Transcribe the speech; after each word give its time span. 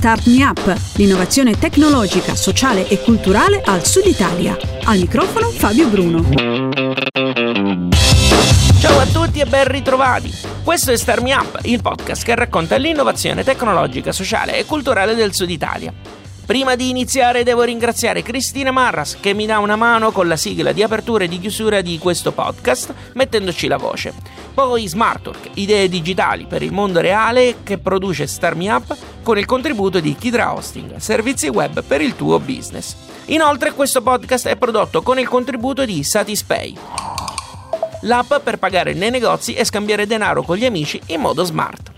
Start 0.00 0.26
Me 0.28 0.44
Up, 0.44 0.74
l'innovazione 0.94 1.58
tecnologica, 1.58 2.34
sociale 2.34 2.88
e 2.88 3.00
culturale 3.00 3.60
al 3.64 3.84
Sud 3.84 4.06
Italia. 4.06 4.56
Al 4.84 4.98
microfono 4.98 5.50
Fabio 5.50 5.88
Bruno. 5.88 6.26
Ciao 8.80 8.98
a 8.98 9.06
tutti 9.06 9.40
e 9.40 9.44
ben 9.44 9.66
ritrovati. 9.66 10.32
Questo 10.64 10.92
è 10.92 10.96
Start 10.96 11.20
Me 11.20 11.34
Up, 11.34 11.58
il 11.64 11.82
podcast 11.82 12.24
che 12.24 12.34
racconta 12.34 12.76
l'innovazione 12.76 13.44
tecnologica, 13.44 14.12
sociale 14.12 14.56
e 14.56 14.64
culturale 14.64 15.14
del 15.14 15.34
Sud 15.34 15.50
Italia. 15.50 15.92
Prima 16.46 16.74
di 16.74 16.88
iniziare 16.88 17.44
devo 17.44 17.62
ringraziare 17.62 18.22
Cristina 18.22 18.70
Marras 18.70 19.18
che 19.20 19.34
mi 19.34 19.46
dà 19.46 19.58
una 19.58 19.76
mano 19.76 20.10
con 20.10 20.26
la 20.26 20.36
sigla 20.36 20.72
di 20.72 20.82
apertura 20.82 21.24
e 21.24 21.28
di 21.28 21.38
chiusura 21.38 21.80
di 21.80 21.98
questo 21.98 22.32
podcast 22.32 22.92
mettendoci 23.12 23.68
la 23.68 23.76
voce. 23.76 24.12
Poi 24.52 24.88
Smartwork, 24.88 25.50
idee 25.54 25.88
digitali 25.88 26.46
per 26.46 26.62
il 26.62 26.72
mondo 26.72 27.00
reale 27.00 27.56
che 27.62 27.78
produce 27.78 28.26
Start 28.26 28.56
Me 28.56 28.70
Up 28.70 28.96
con 29.22 29.38
il 29.38 29.46
contributo 29.46 30.00
di 30.00 30.14
Kidra 30.14 30.54
Hosting, 30.54 30.96
servizi 30.96 31.48
web 31.48 31.82
per 31.82 32.00
il 32.00 32.16
tuo 32.16 32.38
business. 32.40 32.94
Inoltre 33.26 33.72
questo 33.72 34.02
podcast 34.02 34.48
è 34.48 34.56
prodotto 34.56 35.02
con 35.02 35.18
il 35.18 35.28
contributo 35.28 35.84
di 35.84 36.02
Satispay, 36.02 36.74
l'app 38.02 38.34
per 38.42 38.58
pagare 38.58 38.92
nei 38.92 39.10
negozi 39.10 39.54
e 39.54 39.64
scambiare 39.64 40.06
denaro 40.06 40.42
con 40.42 40.56
gli 40.56 40.64
amici 40.64 41.00
in 41.06 41.20
modo 41.20 41.44
smart. 41.44 41.90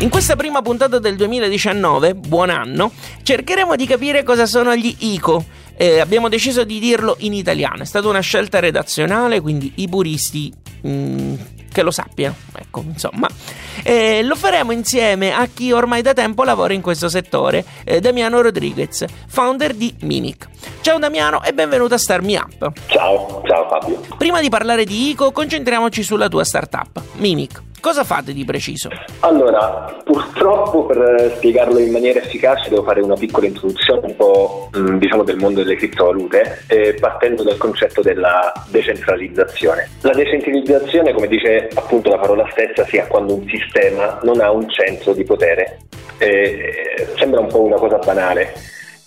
In 0.00 0.10
questa 0.10 0.36
prima 0.36 0.62
puntata 0.62 1.00
del 1.00 1.16
2019, 1.16 2.14
buon 2.14 2.50
anno, 2.50 2.92
cercheremo 3.22 3.74
di 3.74 3.84
capire 3.84 4.22
cosa 4.22 4.46
sono 4.46 4.76
gli 4.76 4.94
ICO. 4.96 5.44
Eh, 5.80 6.00
abbiamo 6.00 6.28
deciso 6.28 6.64
di 6.64 6.80
dirlo 6.80 7.14
in 7.20 7.32
italiano, 7.32 7.82
è 7.82 7.86
stata 7.86 8.08
una 8.08 8.18
scelta 8.18 8.58
redazionale, 8.58 9.40
quindi 9.40 9.74
i 9.76 9.88
puristi 9.88 10.52
mm, 10.84 11.34
che 11.72 11.82
lo 11.82 11.92
sappiano, 11.92 12.34
ecco, 12.56 12.82
insomma. 12.84 13.28
Eh, 13.84 14.24
lo 14.24 14.34
faremo 14.34 14.72
insieme 14.72 15.32
a 15.32 15.46
chi 15.46 15.70
ormai 15.70 16.02
da 16.02 16.14
tempo 16.14 16.42
lavora 16.42 16.72
in 16.72 16.80
questo 16.80 17.08
settore, 17.08 17.64
eh, 17.84 18.00
Damiano 18.00 18.40
Rodriguez, 18.40 19.04
founder 19.28 19.72
di 19.72 19.94
Mimic. 20.00 20.48
Ciao 20.80 20.98
Damiano 20.98 21.44
e 21.44 21.54
benvenuto 21.54 21.94
a 21.94 21.98
Star 21.98 22.22
Me 22.22 22.36
Up. 22.36 22.72
Ciao, 22.88 23.40
ciao 23.46 23.68
Fabio. 23.68 24.00
Prima 24.16 24.40
di 24.40 24.48
parlare 24.48 24.84
di 24.84 25.10
ICO, 25.10 25.30
concentriamoci 25.30 26.02
sulla 26.02 26.28
tua 26.28 26.42
startup, 26.42 27.00
Mimic. 27.18 27.67
Cosa 27.80 28.02
fate 28.02 28.32
di 28.32 28.44
preciso? 28.44 28.88
Allora, 29.20 29.96
purtroppo 30.04 30.84
per 30.86 31.32
spiegarlo 31.36 31.78
in 31.78 31.92
maniera 31.92 32.18
efficace 32.18 32.68
devo 32.68 32.82
fare 32.82 33.00
una 33.00 33.14
piccola 33.14 33.46
introduzione 33.46 34.00
un 34.06 34.16
po' 34.16 34.68
diciamo 34.72 35.22
del 35.22 35.36
mondo 35.36 35.62
delle 35.62 35.76
criptovalute, 35.76 36.64
eh, 36.66 36.96
partendo 36.98 37.44
dal 37.44 37.56
concetto 37.56 38.02
della 38.02 38.52
decentralizzazione. 38.68 39.88
La 40.02 40.12
decentralizzazione, 40.12 41.12
come 41.12 41.28
dice 41.28 41.68
appunto 41.74 42.10
la 42.10 42.18
parola 42.18 42.48
stessa, 42.50 42.84
sia 42.84 43.06
quando 43.06 43.34
un 43.34 43.46
sistema 43.48 44.18
non 44.22 44.40
ha 44.40 44.50
un 44.50 44.68
centro 44.68 45.12
di 45.12 45.24
potere. 45.24 45.78
Eh, 46.18 47.06
sembra 47.16 47.40
un 47.40 47.46
po' 47.46 47.62
una 47.62 47.76
cosa 47.76 47.98
banale, 47.98 48.54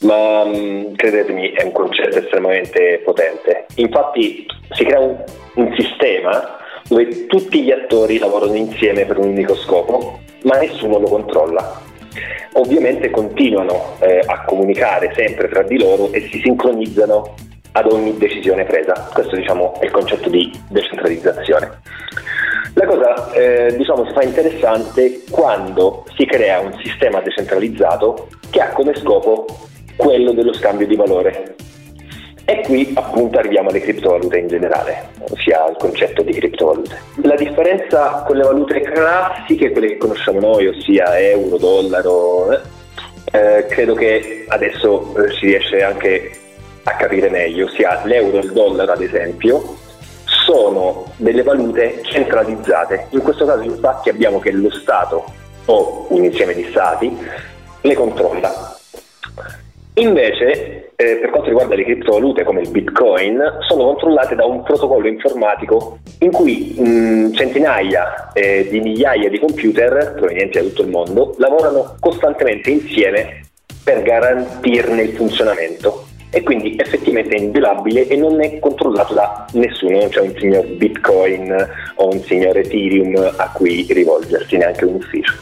ma 0.04 0.46
mh, 0.46 0.96
credetemi 0.96 1.52
è 1.52 1.64
un 1.64 1.74
concetto 1.74 2.20
estremamente 2.20 3.02
potente. 3.04 3.66
Infatti 3.76 4.46
si 4.72 4.86
crea 4.86 5.00
un, 5.00 5.22
un 5.56 5.76
sistema 5.78 6.58
dove 6.91 7.25
tutti 7.25 7.63
gli 7.63 7.72
attori 7.72 8.18
lavorano 8.18 8.56
insieme 8.56 9.06
per 9.06 9.18
un 9.18 9.29
unico 9.29 9.56
scopo, 9.56 10.19
ma 10.44 10.57
nessuno 10.57 11.00
lo 11.00 11.07
controlla. 11.07 11.79
Ovviamente 12.53 13.09
continuano 13.09 13.96
eh, 14.02 14.19
a 14.25 14.44
comunicare 14.44 15.13
sempre 15.16 15.47
tra 15.47 15.63
di 15.63 15.80
loro 15.80 16.12
e 16.12 16.28
si 16.30 16.41
sincronizzano 16.41 17.34
ad 17.72 17.90
ogni 17.90 18.18
decisione 18.18 18.66
presa. 18.66 19.09
Questo 19.13 19.38
diciamo, 19.38 19.80
è 19.80 19.85
il 19.85 19.91
concetto 19.91 20.28
di 20.28 20.51
decentralizzazione. 20.68 21.80
La 22.74 22.85
cosa 22.85 23.31
eh, 23.31 23.74
diciamo, 23.78 24.06
si 24.07 24.12
fa 24.12 24.24
interessante 24.24 25.22
quando 25.30 26.03
si 26.18 26.25
crea 26.25 26.59
un 26.59 26.78
sistema 26.84 27.22
decentralizzato 27.22 28.28
che 28.50 28.59
ha 28.59 28.68
come 28.74 28.94
scopo 28.96 29.46
quello 29.96 30.34
dello 30.34 30.51
scambio 30.51 30.88
di 30.88 30.97
valore. 30.97 31.56
E 32.46 32.62
qui 32.62 32.91
appunto 32.96 33.38
arriviamo 33.38 33.69
alle 33.69 33.81
criptovalute 33.81 34.40
in 34.40 34.47
generale, 34.47 35.09
ossia 35.29 35.63
al 35.63 35.78
concetto 35.78 36.22
di 36.24 36.34
criptovalute. 36.34 37.00
La 37.24 37.35
differenza 37.35 38.24
con 38.25 38.35
le 38.35 38.44
valute 38.44 38.81
classiche, 38.81 39.72
quelle 39.72 39.88
che 39.88 39.97
conosciamo 39.97 40.40
noi, 40.40 40.68
ossia 40.68 41.18
euro, 41.19 41.57
dollaro, 41.57 42.51
eh, 43.31 43.66
credo 43.69 43.94
che 43.94 44.46
adesso 44.47 45.13
eh, 45.16 45.31
si 45.31 45.46
riesce 45.46 45.84
anche 45.84 46.31
a 46.84 46.96
capire 46.96 47.30
meglio, 47.30 47.66
ossia 47.66 48.01
l'euro 48.06 48.38
e 48.38 48.41
il 48.41 48.51
dollaro 48.51 48.91
ad 48.91 49.01
esempio 49.01 49.78
sono 50.25 51.12
delle 51.18 51.44
valute 51.44 52.01
centralizzate. 52.03 53.07
In 53.12 53.22
questo 53.22 53.46
caso 53.46 53.62
infatti 53.62 54.09
abbiamo 54.09 54.40
che 54.40 54.51
lo 54.51 54.72
Stato 54.72 55.25
o 55.66 56.07
un 56.09 56.24
insieme 56.24 56.53
di 56.53 56.68
Stati 56.69 57.18
le 57.81 57.94
controlla. 57.94 58.71
Invece, 59.96 60.91
eh, 60.96 61.18
per 61.18 61.29
quanto 61.31 61.50
riguarda 61.50 61.75
le 61.75 61.84
criptovalute 61.84 62.44
come 62.44 62.62
il 62.62 62.69
Bitcoin, 62.69 63.41
sono 63.68 63.84
controllate 63.85 64.35
da 64.35 64.46
un 64.46 64.63
protocollo 64.63 65.07
informatico 65.07 66.00
in 66.19 66.31
cui 66.31 66.75
mh, 66.78 67.34
centinaia 67.34 68.31
eh, 68.31 68.68
di 68.69 68.80
migliaia 68.80 69.30
di 69.30 69.38
computer 69.38 70.13
provenienti 70.16 70.59
da 70.59 70.63
tutto 70.63 70.84
il 70.84 70.90
mondo 70.90 71.35
lavorano 71.40 71.97
costantemente 72.00 72.69
insieme 72.69 73.41
per 73.84 74.01
garantirne 74.01 75.01
il 75.01 75.13
funzionamento 75.13 76.06
e 76.31 76.41
quindi 76.44 76.78
effettivamente 76.80 77.35
è 77.35 77.40
inviolabile 77.40 78.07
e 78.07 78.16
non 78.16 78.41
è 78.41 78.59
controllato 78.59 79.13
da 79.13 79.46
nessuno, 79.51 80.00
non 80.00 80.07
c'è 80.07 80.22
un 80.22 80.34
signor 80.38 80.66
Bitcoin 80.68 81.69
o 81.96 82.07
un 82.07 82.22
signor 82.22 82.56
Ethereum 82.57 83.34
a 83.35 83.51
cui 83.51 83.85
rivolgersi, 83.90 84.56
neanche 84.56 84.85
un 84.85 84.94
ufficio. 84.96 85.34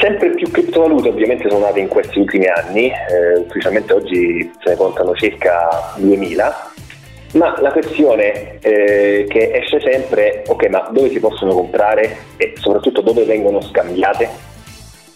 Sempre 0.00 0.30
più 0.30 0.50
criptovalute 0.50 1.08
ovviamente 1.08 1.48
sono 1.48 1.66
nate 1.66 1.80
in 1.80 1.88
questi 1.88 2.18
ultimi 2.18 2.46
anni, 2.46 2.90
eh, 2.90 3.38
ufficialmente 3.38 3.92
oggi 3.92 4.50
se 4.62 4.70
ne 4.70 4.76
contano 4.76 5.14
circa 5.14 5.94
2000, 5.96 6.72
ma 7.34 7.54
la 7.60 7.70
questione 7.70 8.58
eh, 8.60 9.24
che 9.28 9.52
esce 9.52 9.80
sempre 9.80 10.42
è 10.42 10.48
ok 10.48 10.68
ma 10.68 10.88
dove 10.92 11.10
si 11.10 11.20
possono 11.20 11.54
comprare 11.54 12.16
e 12.36 12.54
soprattutto 12.56 13.02
dove 13.02 13.24
vengono 13.24 13.60
scambiate? 13.60 14.28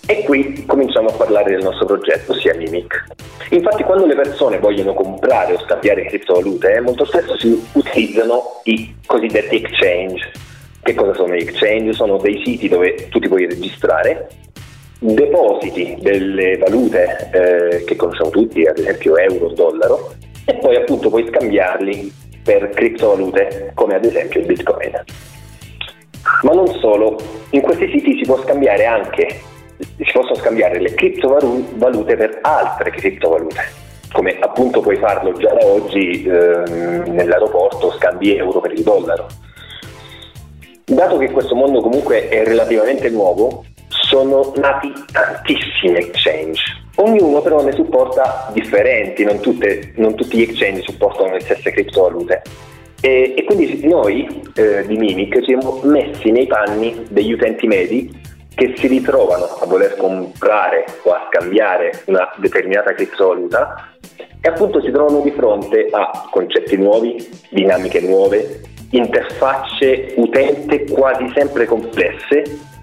E 0.06 0.22
qui 0.22 0.65
cominciamo 0.65 1.09
a 1.09 1.12
parlare 1.12 1.50
del 1.50 1.62
nostro 1.62 1.84
progetto, 1.84 2.33
ossia 2.33 2.55
Mimic. 2.55 3.05
Infatti 3.50 3.83
quando 3.83 4.06
le 4.06 4.15
persone 4.15 4.59
vogliono 4.59 4.95
comprare 4.95 5.55
o 5.55 5.59
scambiare 5.59 6.06
criptovalute, 6.06 6.75
eh, 6.75 6.81
molto 6.81 7.05
spesso 7.05 7.37
si 7.37 7.62
utilizzano 7.72 8.60
i 8.65 8.95
cosiddetti 9.05 9.56
exchange. 9.56 10.33
Che 10.83 10.95
cosa 10.95 11.15
sono 11.15 11.34
gli 11.34 11.43
exchange? 11.43 11.93
Sono 11.93 12.16
dei 12.16 12.41
siti 12.45 12.69
dove 12.69 13.09
tu 13.10 13.19
ti 13.19 13.28
puoi 13.28 13.47
registrare 13.47 14.28
depositi 14.98 15.97
delle 16.00 16.56
valute 16.59 17.31
eh, 17.32 17.84
che 17.84 17.97
conosciamo 17.97 18.31
tutti, 18.31 18.64
ad 18.64 18.78
esempio 18.78 19.16
euro, 19.16 19.48
dollaro, 19.48 20.14
e 20.44 20.54
poi 20.54 20.76
appunto 20.76 21.09
puoi 21.09 21.26
scambiarli 21.28 22.12
per 22.42 22.70
criptovalute 22.70 23.72
come 23.75 23.94
ad 23.94 24.04
esempio 24.04 24.41
il 24.41 24.47
bitcoin. 24.47 25.04
Ma 26.42 26.53
non 26.53 26.66
solo, 26.81 27.16
in 27.50 27.60
questi 27.60 27.88
siti 27.91 28.16
si 28.16 28.22
può 28.22 28.41
scambiare 28.42 28.84
anche, 28.84 29.41
si 29.78 30.10
possono 30.12 30.34
scambiare 30.36 30.80
le 30.80 30.95
criptovalute 30.95 32.16
per 32.16 32.39
altre 32.42 32.91
criptovalute, 32.91 33.62
come 34.12 34.39
appunto 34.41 34.80
puoi 34.80 34.97
farlo 34.97 35.33
già 35.33 35.53
da 35.53 35.66
oggi 35.66 36.22
eh, 36.24 36.62
nell'aeroporto, 37.06 37.92
scambi 37.92 38.36
euro 38.36 38.60
per 38.60 38.72
il 38.72 38.83
dollaro. 38.83 39.27
Dato 40.84 41.18
che 41.18 41.30
questo 41.30 41.54
mondo 41.54 41.80
comunque 41.80 42.28
è 42.28 42.44
relativamente 42.44 43.10
nuovo, 43.10 43.65
sono 44.18 44.53
nati 44.56 44.92
tantissimi 45.12 45.97
exchange. 45.97 46.60
Ognuno 46.97 47.41
però 47.41 47.62
ne 47.62 47.72
supporta 47.72 48.50
differenti, 48.53 49.24
non, 49.24 49.38
tutte, 49.41 49.92
non 49.97 50.16
tutti 50.16 50.38
gli 50.38 50.42
exchange 50.42 50.82
supportano 50.82 51.32
le 51.32 51.41
stesse 51.41 51.70
criptovalute. 51.70 52.42
E, 53.00 53.34
e 53.36 53.44
quindi 53.44 53.86
noi 53.86 54.42
eh, 54.56 54.84
di 54.86 54.97
Mimic 54.97 55.38
ci 55.38 55.44
siamo 55.44 55.80
messi 55.84 56.32
nei 56.32 56.48
panni 56.48 57.04
degli 57.09 57.32
utenti 57.32 57.68
medi 57.68 58.10
che 58.56 58.74
si 58.76 58.88
ritrovano 58.88 59.44
a 59.44 59.66
voler 59.66 59.97
comprare 59.97 60.84
o 61.04 61.12
a 61.12 61.28
scambiare 61.28 62.03
una 62.06 62.28
determinata 62.38 62.92
criptovaluta 62.92 63.92
e 64.41 64.48
appunto 64.48 64.80
si 64.80 64.91
trovano 64.91 65.20
di 65.20 65.30
fronte 65.30 65.86
a 65.92 66.26
concetti 66.28 66.76
nuovi, 66.76 67.24
dinamiche 67.50 68.00
nuove, 68.00 68.62
interfacce 68.91 70.15
utente 70.16 70.86
quasi 70.91 71.30
sempre 71.36 71.66
complesse 71.66 72.42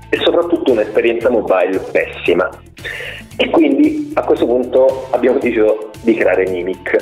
e 0.09 0.17
soprattutto 0.23 0.71
un'esperienza 0.71 1.29
mobile 1.29 1.79
pessima. 1.91 2.49
E 3.37 3.49
quindi 3.49 4.11
a 4.13 4.23
questo 4.23 4.45
punto 4.45 5.07
abbiamo 5.11 5.39
deciso 5.39 5.91
di 6.01 6.13
creare 6.15 6.49
Mimic. 6.49 6.95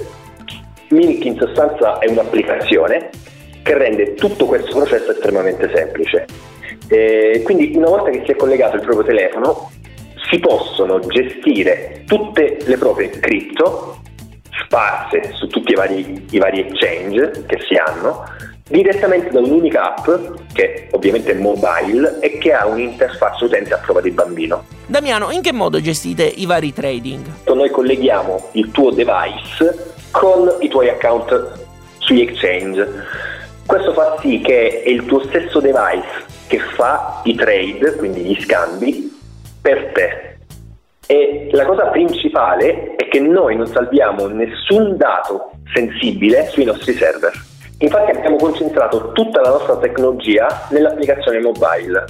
Mimic 0.90 1.26
in 1.26 1.38
sostanza 1.38 2.00
è 2.00 2.10
un'applicazione 2.10 3.10
che 3.62 3.78
rende 3.78 4.14
tutto 4.16 4.46
questo 4.46 4.78
processo 4.78 5.12
estremamente 5.12 5.72
semplice. 5.74 6.26
E 6.88 7.42
quindi 7.44 7.74
una 7.76 7.90
volta 7.90 8.10
che 8.10 8.24
si 8.26 8.32
è 8.32 8.36
collegato 8.36 8.76
il 8.76 8.82
proprio 8.82 9.06
telefono 9.06 9.72
si 10.30 10.40
possono 10.40 11.00
gestire 11.00 12.04
tutte 12.06 12.58
le 12.66 12.78
proprie 12.78 13.10
cripto 13.10 13.98
sparse 14.66 15.32
su 15.34 15.48
tutti 15.48 15.72
i 15.72 15.76
vari, 15.76 16.26
i 16.32 16.38
vari 16.38 16.60
exchange 16.60 17.46
che 17.46 17.60
si 17.68 17.76
hanno 17.76 18.26
direttamente 18.70 19.30
da 19.30 19.40
un'unica 19.40 19.96
app 19.96 20.10
che 20.54 20.88
ovviamente 20.92 21.32
è 21.32 21.36
mobile 21.36 22.20
e 22.22 22.38
che 22.38 22.54
ha 22.54 22.66
un'interfaccia 22.66 23.46
utente 23.46 23.74
a 23.74 23.78
prova 23.78 24.02
di 24.02 24.12
bambino. 24.12 24.64
Damiano, 24.86 25.32
in 25.32 25.42
che 25.42 25.52
modo 25.52 25.82
gestite 25.82 26.24
i 26.24 26.46
vari 26.46 26.74
trading? 26.74 27.26
Noi 27.54 27.70
colleghiamo 27.70 28.50
il 28.54 28.72
tuo 28.72 28.92
device 28.92 29.94
con 30.12 30.52
i 30.60 30.68
tuoi 30.70 30.90
account 30.90 31.62
sugli 31.98 32.22
exchange. 32.22 32.88
Questo 33.66 33.94
fa 33.94 34.18
sì 34.22 34.40
che 34.40 34.84
è 34.84 34.90
il 34.90 35.06
tuo 35.06 35.24
stesso 35.26 35.60
device 35.60 36.26
che 36.48 36.60
fa 36.60 37.22
i 37.24 37.34
trade, 37.36 37.96
quindi 37.98 38.22
gli 38.22 38.40
scambi, 38.42 39.20
per 39.62 39.92
te. 39.94 40.38
E 41.06 41.50
la 41.52 41.66
cosa 41.66 41.88
principale 41.88 42.96
è 42.96 43.08
che 43.08 43.20
noi 43.20 43.56
non 43.56 43.68
salviamo 43.68 44.28
nessun 44.28 44.98
dato 44.98 45.52
sensibile 45.74 46.48
sui 46.50 46.64
nostri 46.64 46.94
server. 46.94 47.32
Infatti 47.80 48.12
abbiamo 48.12 48.38
concentrato 48.38 49.12
tutta 49.12 49.42
la 49.42 49.50
nostra 49.50 49.78
tecnologia 49.78 50.68
nell'applicazione 50.70 51.40
mobile. 51.40 52.06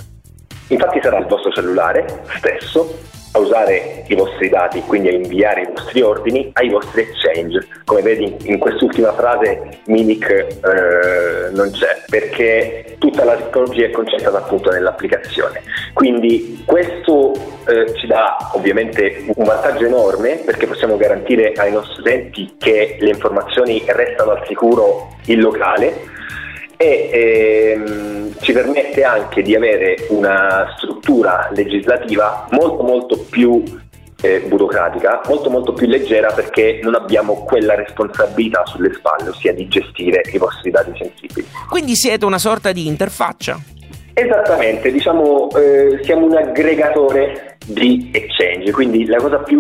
Infatti 0.68 1.00
sarà 1.02 1.18
il 1.18 1.26
vostro 1.26 1.52
cellulare 1.52 2.24
stesso 2.38 3.12
a 3.36 3.40
usare 3.40 4.04
i 4.08 4.16
vostri 4.16 4.50
dati, 4.50 4.82
quindi 4.82 5.10
a 5.10 5.14
inviare 5.14 5.62
i 5.62 5.68
vostri 5.74 6.02
ordini 6.02 6.52
ai 6.54 6.70
vostri 6.70 7.02
exchange. 7.02 7.68
Come 7.84 8.02
vedi 8.02 8.36
in 8.44 8.60
quest'ultima 8.60 9.12
frase 9.14 9.80
Mimic 9.86 10.30
eh, 10.30 11.50
non 11.52 11.72
c'è 11.72 12.04
perché 12.08 12.96
tutta 13.00 13.24
la 13.24 13.36
tecnologia 13.36 13.86
è 13.86 13.92
concentrata 13.92 14.38
appunto 14.38 14.70
nell'applicazione. 14.70 15.62
Quindi 15.94 16.64
questo 16.66 17.23
eh, 17.68 17.94
ci 17.98 18.08
dà 18.08 18.52
ovviamente 18.54 19.26
un 19.36 19.46
vantaggio 19.46 19.86
enorme 19.86 20.42
perché 20.46 20.68
possiamo 20.68 20.98
garantire 20.98 21.54
ai 21.54 21.72
nostri 21.72 22.02
utenti 22.02 22.56
che 22.58 22.98
le 23.00 23.10
informazioni 23.10 23.84
restano 23.86 24.32
al 24.32 24.44
sicuro 24.48 25.16
in 25.26 25.40
locale 25.40 26.12
e 26.78 27.10
ehm, 27.76 28.36
ci 28.42 28.52
permette 28.52 29.04
anche 29.04 29.42
di 29.42 29.56
avere 29.56 30.08
una 30.10 30.74
struttura 30.78 31.50
legislativa 31.54 32.48
molto 32.52 32.84
molto 32.84 33.18
più 33.30 33.64
eh, 34.24 34.40
burocratica, 34.48 35.22
molto 35.28 35.50
molto 35.50 35.74
più 35.74 35.88
leggera 35.88 36.32
perché 36.32 36.80
non 36.82 36.96
abbiamo 36.96 37.44
quella 37.44 37.76
responsabilità 37.76 38.64
sulle 38.66 38.94
spalle, 38.94 39.30
ossia 39.30 39.54
di 39.54 39.68
gestire 39.68 40.22
i 40.32 40.38
vostri 40.38 40.72
dati 40.72 40.92
sensibili. 40.98 41.48
Quindi 41.70 41.96
siete 41.96 42.24
una 42.24 42.40
sorta 42.40 42.72
di 42.72 42.88
interfaccia? 42.88 43.60
Esattamente, 44.16 44.92
diciamo 44.92 45.50
eh, 45.56 46.00
siamo 46.04 46.28
un 46.28 46.36
aggregatore 46.36 47.58
di 47.66 48.12
exchange, 48.14 48.72
quindi 48.72 49.06
la 49.06 49.18
cosa 49.18 49.38
più 49.40 49.60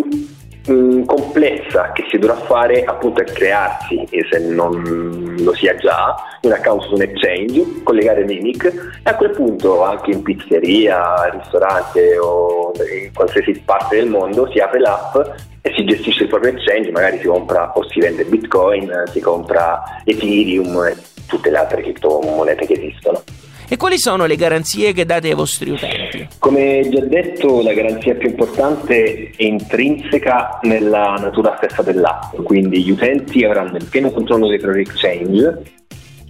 mh, 0.67 1.05
complessa 1.05 1.91
che 1.91 2.05
si 2.09 2.19
dovrà 2.19 2.35
fare 2.35 2.83
appunto 2.83 3.21
è 3.21 3.23
crearsi, 3.25 4.05
e 4.11 4.25
se 4.29 4.39
non 4.39 5.35
lo 5.39 5.53
sia 5.55 5.75
già, 5.75 6.15
un 6.41 6.51
account 6.51 6.83
su 6.83 6.93
un 6.93 7.01
exchange, 7.01 7.81
collegare 7.83 8.25
Mimic 8.25 8.65
e 8.65 9.09
a 9.09 9.15
quel 9.15 9.31
punto 9.31 9.83
anche 9.83 10.11
in 10.11 10.21
pizzeria, 10.21 11.29
ristorante 11.31 12.17
o 12.19 12.71
in 13.03 13.11
qualsiasi 13.11 13.59
parte 13.65 13.95
del 13.95 14.07
mondo 14.07 14.47
si 14.51 14.59
apre 14.59 14.79
l'app 14.79 15.15
e 15.61 15.73
si 15.75 15.83
gestisce 15.83 16.23
il 16.23 16.29
proprio 16.29 16.51
exchange, 16.51 16.91
magari 16.91 17.17
si 17.17 17.25
compra 17.25 17.71
o 17.73 17.89
si 17.89 17.99
vende 17.99 18.23
bitcoin, 18.25 19.05
si 19.07 19.19
compra 19.19 19.81
Ethereum 20.05 20.85
e 20.85 20.95
tutte 21.25 21.49
le 21.49 21.57
altre 21.57 21.81
criptomonete 21.81 22.67
che 22.67 22.73
esistono. 22.73 23.23
E 23.67 23.77
quali 23.77 23.97
sono 23.97 24.25
le 24.25 24.35
garanzie 24.35 24.93
che 24.93 25.05
date 25.05 25.29
ai 25.29 25.33
vostri 25.33 25.71
utenti? 25.71 26.27
Come 26.39 26.87
già 26.89 27.01
detto, 27.05 27.61
la 27.61 27.73
garanzia 27.73 28.13
più 28.15 28.29
importante 28.29 29.31
è 29.35 29.43
intrinseca 29.43 30.59
nella 30.63 31.15
natura 31.19 31.55
stessa 31.57 31.81
dell'app, 31.81 32.35
quindi 32.43 32.83
gli 32.83 32.91
utenti 32.91 33.43
avranno 33.43 33.77
il 33.77 33.87
pieno 33.89 34.11
controllo 34.11 34.47
dei 34.47 34.59
propri 34.59 34.81
exchange 34.81 35.61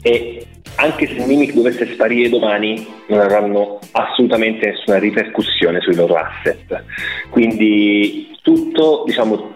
e 0.01 0.45
anche 0.75 1.07
se 1.07 1.25
Mimic 1.25 1.53
dovesse 1.53 1.91
sparire 1.93 2.29
domani 2.29 2.85
non 3.07 3.19
avranno 3.19 3.79
assolutamente 3.91 4.67
nessuna 4.67 4.97
ripercussione 4.97 5.79
sui 5.81 5.95
loro 5.95 6.15
asset. 6.15 6.83
Quindi 7.29 8.37
tutto, 8.41 9.03
diciamo, 9.05 9.53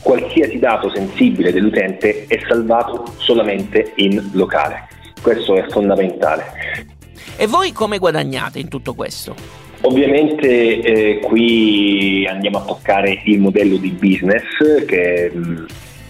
qualsiasi 0.00 0.58
dato 0.58 0.90
sensibile 0.90 1.52
dell'utente 1.52 2.26
è 2.26 2.40
salvato 2.48 3.04
solamente 3.18 3.92
in 3.96 4.30
locale. 4.32 4.88
Questo 5.22 5.54
è 5.56 5.66
fondamentale. 5.68 6.98
E 7.40 7.46
voi 7.46 7.72
come 7.72 7.96
guadagnate 7.96 8.58
in 8.58 8.68
tutto 8.68 8.92
questo? 8.92 9.34
Ovviamente 9.80 10.82
eh, 10.82 11.20
qui 11.20 12.26
andiamo 12.26 12.58
a 12.58 12.64
toccare 12.66 13.22
il 13.24 13.40
modello 13.40 13.78
di 13.78 13.88
business 13.92 14.84
che 14.84 15.14
è 15.14 15.30
mh, 15.34 15.66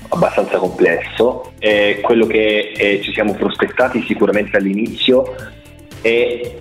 abbastanza 0.09 0.59
complesso. 0.59 1.53
Eh, 1.61 2.01
quello 2.03 2.27
che 2.27 2.73
eh, 2.77 3.01
ci 3.01 3.13
siamo 3.13 3.35
prospettati 3.35 4.03
sicuramente 4.09 4.57
all'inizio 4.57 5.37
è 6.01 6.57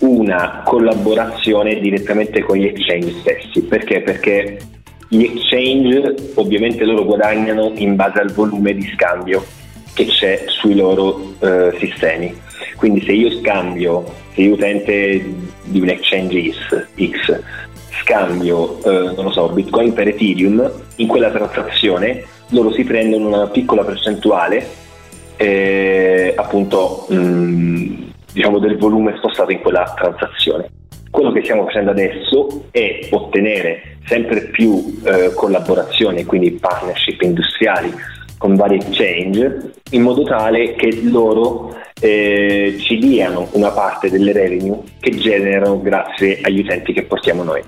una 0.00 0.64
collaborazione 0.66 1.80
direttamente 1.80 2.42
con 2.42 2.58
gli 2.58 2.66
exchange 2.66 3.20
stessi. 3.20 3.62
Perché? 3.62 4.02
Perché 4.02 4.58
gli 5.08 5.22
exchange 5.22 6.32
ovviamente 6.34 6.84
loro 6.84 7.06
guadagnano 7.06 7.72
in 7.76 7.96
base 7.96 8.18
al 8.18 8.32
volume 8.32 8.74
di 8.74 8.86
scambio 8.92 9.42
che 9.94 10.04
c'è 10.04 10.44
sui 10.46 10.74
loro 10.74 11.36
eh, 11.40 11.74
sistemi 11.78 12.48
quindi 12.80 13.02
se 13.04 13.12
io 13.12 13.30
scambio, 13.40 14.06
se 14.32 14.40
io 14.40 14.54
utente 14.54 15.22
di 15.64 15.80
un 15.82 15.90
exchange 15.90 16.50
X, 16.50 17.42
scambio, 18.02 18.82
eh, 18.82 19.12
non 19.14 19.24
lo 19.24 19.30
so, 19.30 19.50
Bitcoin 19.50 19.92
per 19.92 20.08
Ethereum, 20.08 20.70
in 20.96 21.06
quella 21.06 21.30
transazione 21.30 22.24
loro 22.52 22.72
si 22.72 22.82
prendono 22.82 23.26
una 23.26 23.48
piccola 23.48 23.84
percentuale 23.84 24.66
eh, 25.36 26.32
appunto 26.34 27.04
mh, 27.10 27.14
mm, 27.14 28.02
diciamo 28.32 28.58
del 28.58 28.78
volume 28.78 29.14
spostato 29.18 29.52
in 29.52 29.60
quella 29.60 29.92
transazione. 29.94 30.70
Quello 31.10 31.32
che 31.32 31.42
stiamo 31.42 31.66
facendo 31.66 31.90
adesso 31.90 32.64
è 32.70 33.08
ottenere 33.10 33.98
sempre 34.06 34.46
più 34.46 35.00
eh, 35.04 35.34
collaborazioni, 35.34 36.24
quindi 36.24 36.52
partnership 36.52 37.20
industriali 37.20 37.92
con 38.38 38.54
vari 38.54 38.76
exchange, 38.76 39.72
in 39.90 40.00
modo 40.00 40.22
tale 40.22 40.74
che 40.74 40.98
loro 41.02 41.76
eh, 42.00 42.76
ci 42.80 42.98
diano 42.98 43.48
una 43.52 43.70
parte 43.70 44.10
delle 44.10 44.32
revenue 44.32 44.80
che 44.98 45.10
generano 45.16 45.80
grazie 45.80 46.40
agli 46.42 46.60
utenti 46.60 46.92
che 46.92 47.02
portiamo 47.02 47.42
noi. 47.42 47.62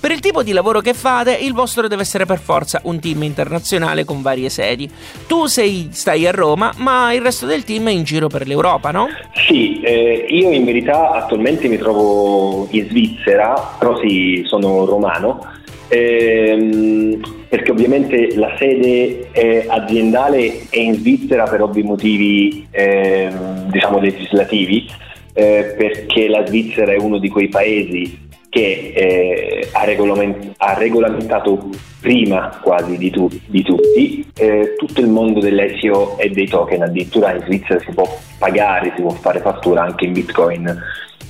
Per 0.00 0.10
il 0.10 0.20
tipo 0.20 0.42
di 0.42 0.52
lavoro 0.52 0.80
che 0.80 0.94
fate, 0.94 1.34
il 1.34 1.52
vostro 1.52 1.86
deve 1.86 2.00
essere 2.00 2.24
per 2.24 2.38
forza 2.38 2.80
un 2.84 2.98
team 2.98 3.22
internazionale 3.22 4.06
con 4.06 4.22
varie 4.22 4.48
sedi. 4.48 4.90
Tu 5.26 5.44
sei, 5.44 5.90
stai 5.92 6.26
a 6.26 6.30
Roma, 6.30 6.72
ma 6.78 7.12
il 7.12 7.20
resto 7.20 7.44
del 7.44 7.64
team 7.64 7.88
è 7.88 7.90
in 7.90 8.02
giro 8.02 8.26
per 8.28 8.46
l'Europa, 8.46 8.92
no? 8.92 9.08
Sì, 9.46 9.78
eh, 9.82 10.24
io 10.26 10.52
in 10.52 10.64
verità 10.64 11.10
attualmente 11.10 11.68
mi 11.68 11.76
trovo 11.76 12.66
in 12.70 12.88
Svizzera, 12.88 13.76
però 13.78 13.98
sì, 14.00 14.42
sono 14.46 14.86
romano. 14.86 15.46
Ehm, 15.88 17.20
perché 17.50 17.72
ovviamente 17.72 18.36
la 18.36 18.54
sede 18.56 19.32
eh, 19.32 19.66
aziendale 19.68 20.68
è 20.70 20.78
in 20.78 20.94
Svizzera 20.94 21.42
per 21.44 21.60
ovvi 21.60 21.82
motivi 21.82 22.64
eh, 22.70 23.28
diciamo 23.66 23.98
legislativi, 23.98 24.88
eh, 25.32 25.74
perché 25.76 26.28
la 26.28 26.46
Svizzera 26.46 26.92
è 26.92 26.96
uno 26.96 27.18
di 27.18 27.28
quei 27.28 27.48
paesi 27.48 28.28
che 28.48 28.92
eh, 28.94 29.68
ha, 29.72 29.84
regolament- 29.84 30.54
ha, 30.58 30.74
regolamentato 30.74 31.70
prima 32.00 32.56
quasi 32.62 32.96
di, 32.96 33.10
tu- 33.10 33.28
di 33.46 33.62
tutti. 33.64 34.24
Eh, 34.36 34.76
tutto 34.78 35.00
il 35.00 35.08
mondo 35.08 35.40
dell'ESIO 35.40 36.18
e 36.18 36.30
dei 36.30 36.46
token, 36.46 36.82
addirittura 36.82 37.34
in 37.34 37.42
Svizzera 37.42 37.80
si 37.80 37.90
può 37.92 38.06
pagare, 38.38 38.92
si 38.94 39.02
può 39.02 39.10
fare 39.10 39.40
fattura 39.40 39.82
anche 39.82 40.04
in 40.04 40.12
Bitcoin 40.12 40.82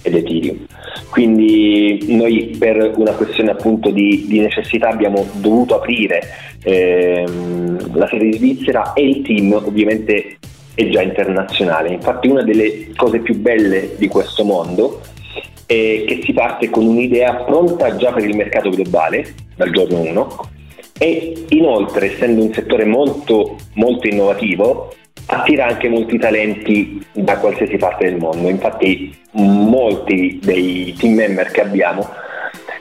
ed 0.02 0.14
Ethereum. 0.14 0.66
Quindi 1.10 2.04
noi 2.08 2.56
per 2.58 2.92
una 2.96 3.12
questione 3.12 3.50
appunto 3.50 3.90
di, 3.90 4.26
di 4.26 4.40
necessità 4.40 4.88
abbiamo 4.88 5.26
dovuto 5.34 5.76
aprire 5.76 6.20
ehm, 6.62 7.96
la 7.96 8.06
sede 8.08 8.28
di 8.28 8.36
Svizzera 8.36 8.92
e 8.92 9.08
il 9.08 9.22
team 9.22 9.52
ovviamente 9.52 10.38
è 10.74 10.88
già 10.88 11.02
internazionale. 11.02 11.92
Infatti 11.92 12.28
una 12.28 12.42
delle 12.42 12.88
cose 12.96 13.18
più 13.18 13.36
belle 13.36 13.96
di 13.96 14.08
questo 14.08 14.44
mondo 14.44 15.00
è 15.66 16.04
che 16.06 16.20
si 16.24 16.32
parte 16.32 16.70
con 16.70 16.86
un'idea 16.86 17.34
pronta 17.34 17.96
già 17.96 18.12
per 18.12 18.24
il 18.24 18.36
mercato 18.36 18.70
globale 18.70 19.34
dal 19.54 19.70
giorno 19.70 20.00
1 20.00 20.38
e 20.98 21.46
inoltre 21.48 22.12
essendo 22.12 22.42
un 22.42 22.52
settore 22.52 22.84
molto, 22.84 23.56
molto 23.74 24.06
innovativo 24.06 24.92
attira 25.30 25.66
anche 25.66 25.88
molti 25.88 26.18
talenti 26.18 27.04
da 27.12 27.38
qualsiasi 27.38 27.76
parte 27.76 28.06
del 28.06 28.18
mondo. 28.18 28.48
Infatti 28.48 29.16
molti 29.32 30.40
dei 30.42 30.94
team 30.98 31.14
member 31.14 31.50
che 31.50 31.60
abbiamo 31.60 32.08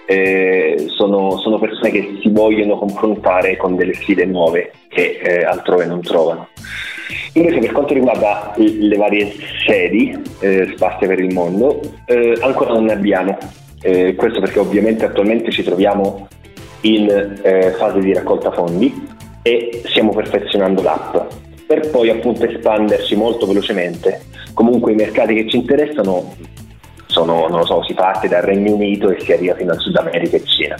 eh, 0.07 0.85
sono, 0.87 1.37
sono, 1.37 1.59
persone 1.59 1.91
che 1.91 2.17
si 2.21 2.29
vogliono 2.29 2.77
confrontare 2.77 3.55
con 3.57 3.75
delle 3.75 3.93
sfide 3.93 4.25
nuove 4.25 4.71
che 4.87 5.19
eh, 5.21 5.43
altrove 5.43 5.85
non 5.85 6.01
trovano. 6.01 6.47
Invece 7.33 7.59
per 7.59 7.71
quanto 7.71 7.93
riguarda 7.93 8.53
le 8.57 8.97
varie 8.97 9.31
sedi 9.67 10.19
eh, 10.39 10.71
sparse 10.75 11.05
per 11.05 11.19
il 11.19 11.31
mondo, 11.31 11.79
eh, 12.05 12.35
ancora 12.41 12.73
non 12.73 12.85
ne 12.85 12.93
abbiamo. 12.93 13.37
Eh, 13.81 14.15
questo 14.15 14.39
perché 14.39 14.57
ovviamente 14.57 15.05
attualmente 15.05 15.51
ci 15.51 15.63
troviamo 15.63 16.27
in 16.81 17.07
eh, 17.43 17.71
fase 17.77 17.99
di 17.99 18.11
raccolta 18.11 18.51
fondi 18.51 19.07
e 19.43 19.83
stiamo 19.85 20.11
perfezionando 20.11 20.81
l'app 20.81 21.15
per 21.69 21.91
poi 21.91 22.09
appunto 22.09 22.45
espandersi 22.45 23.15
molto 23.15 23.45
velocemente. 23.45 24.23
Comunque 24.55 24.91
i 24.91 24.95
mercati 24.95 25.35
che 25.35 25.47
ci 25.47 25.57
interessano 25.57 26.35
sono, 27.05 27.47
non 27.47 27.59
lo 27.59 27.65
so, 27.65 27.83
si 27.83 27.93
parte 27.93 28.27
dal 28.27 28.41
Regno 28.41 28.73
Unito 28.73 29.11
e 29.11 29.19
si 29.19 29.31
arriva 29.31 29.53
fino 29.53 29.71
al 29.71 29.79
Sud 29.79 29.95
America 29.95 30.35
e 30.35 30.43
Cina. 30.45 30.75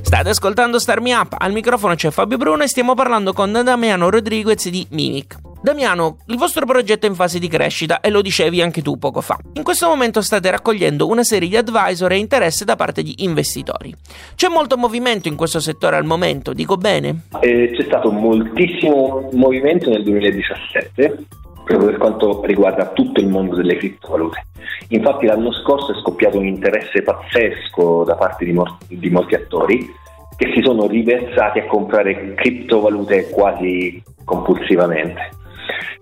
State 0.00 0.28
ascoltando 0.28 0.80
Star 0.80 1.00
Me 1.00 1.14
Up, 1.14 1.36
al 1.38 1.52
microfono 1.52 1.94
c'è 1.94 2.10
Fabio 2.10 2.36
Bruno 2.36 2.64
e 2.64 2.68
stiamo 2.68 2.94
parlando 2.94 3.32
con 3.32 3.52
Damiano 3.52 4.10
Rodriguez 4.10 4.68
di 4.68 4.84
Mimic. 4.90 5.36
Damiano, 5.66 6.18
il 6.26 6.36
vostro 6.36 6.64
progetto 6.64 7.06
è 7.06 7.08
in 7.08 7.16
fase 7.16 7.40
di 7.40 7.48
crescita 7.48 7.98
e 7.98 8.08
lo 8.10 8.22
dicevi 8.22 8.62
anche 8.62 8.82
tu 8.82 8.98
poco 8.98 9.20
fa. 9.20 9.36
In 9.54 9.64
questo 9.64 9.88
momento 9.88 10.22
state 10.22 10.48
raccogliendo 10.48 11.08
una 11.08 11.24
serie 11.24 11.48
di 11.48 11.56
advisor 11.56 12.12
e 12.12 12.18
interesse 12.18 12.64
da 12.64 12.76
parte 12.76 13.02
di 13.02 13.24
investitori. 13.24 13.92
C'è 14.36 14.46
molto 14.46 14.76
movimento 14.76 15.26
in 15.26 15.34
questo 15.34 15.58
settore 15.58 15.96
al 15.96 16.04
momento, 16.04 16.52
dico 16.52 16.76
bene? 16.76 17.22
Eh, 17.40 17.72
c'è 17.74 17.82
stato 17.82 18.12
moltissimo 18.12 19.28
movimento 19.32 19.90
nel 19.90 20.04
2017 20.04 21.24
proprio 21.64 21.88
per 21.88 21.98
quanto 21.98 22.44
riguarda 22.44 22.90
tutto 22.90 23.18
il 23.18 23.26
mondo 23.26 23.56
delle 23.56 23.74
criptovalute. 23.74 24.46
Infatti 24.90 25.26
l'anno 25.26 25.52
scorso 25.52 25.90
è 25.90 26.00
scoppiato 26.00 26.38
un 26.38 26.46
interesse 26.46 27.02
pazzesco 27.02 28.04
da 28.04 28.14
parte 28.14 28.44
di, 28.44 28.52
mor- 28.52 28.76
di 28.86 29.10
molti 29.10 29.34
attori 29.34 29.92
che 30.36 30.52
si 30.54 30.62
sono 30.62 30.86
riversati 30.86 31.58
a 31.58 31.66
comprare 31.66 32.34
criptovalute 32.34 33.30
quasi 33.30 34.00
compulsivamente 34.22 35.44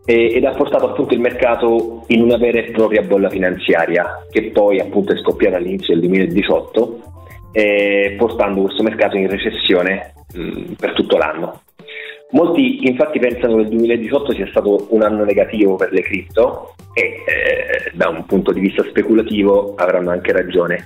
ed 0.04 0.44
ha 0.44 0.52
portato 0.52 0.90
appunto 0.90 1.14
il 1.14 1.20
mercato 1.20 2.04
in 2.08 2.22
una 2.22 2.36
vera 2.36 2.58
e 2.58 2.70
propria 2.70 3.02
bolla 3.02 3.30
finanziaria 3.30 4.26
che 4.30 4.50
poi 4.50 4.78
appunto 4.78 5.12
è 5.12 5.18
scoppiata 5.18 5.56
all'inizio 5.56 5.94
del 5.94 6.08
2018 6.08 7.12
eh, 7.52 8.14
portando 8.18 8.62
questo 8.62 8.82
mercato 8.82 9.16
in 9.16 9.28
recessione 9.28 10.12
mh, 10.34 10.72
per 10.72 10.92
tutto 10.92 11.16
l'anno. 11.16 11.60
Molti 12.32 12.88
infatti 12.88 13.20
pensano 13.20 13.56
che 13.56 13.62
il 13.62 13.68
2018 13.68 14.32
sia 14.32 14.48
stato 14.48 14.88
un 14.90 15.02
anno 15.02 15.24
negativo 15.24 15.76
per 15.76 15.92
le 15.92 16.02
cripto 16.02 16.74
e 16.92 17.02
eh, 17.02 17.90
da 17.94 18.08
un 18.08 18.26
punto 18.26 18.50
di 18.50 18.58
vista 18.58 18.82
speculativo 18.82 19.74
avranno 19.76 20.10
anche 20.10 20.32
ragione, 20.32 20.84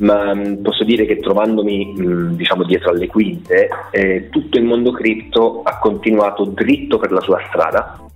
ma 0.00 0.34
mh, 0.34 0.60
posso 0.60 0.84
dire 0.84 1.06
che 1.06 1.16
trovandomi 1.16 1.94
mh, 1.96 2.36
diciamo 2.36 2.64
dietro 2.64 2.90
alle 2.90 3.06
quinte 3.06 3.68
eh, 3.90 4.28
tutto 4.30 4.58
il 4.58 4.64
mondo 4.64 4.92
cripto 4.92 5.62
ha 5.62 5.78
continuato 5.78 6.44
dritto 6.44 6.98
per 6.98 7.12
la 7.12 7.20
sua 7.20 7.40
strada 7.48 8.09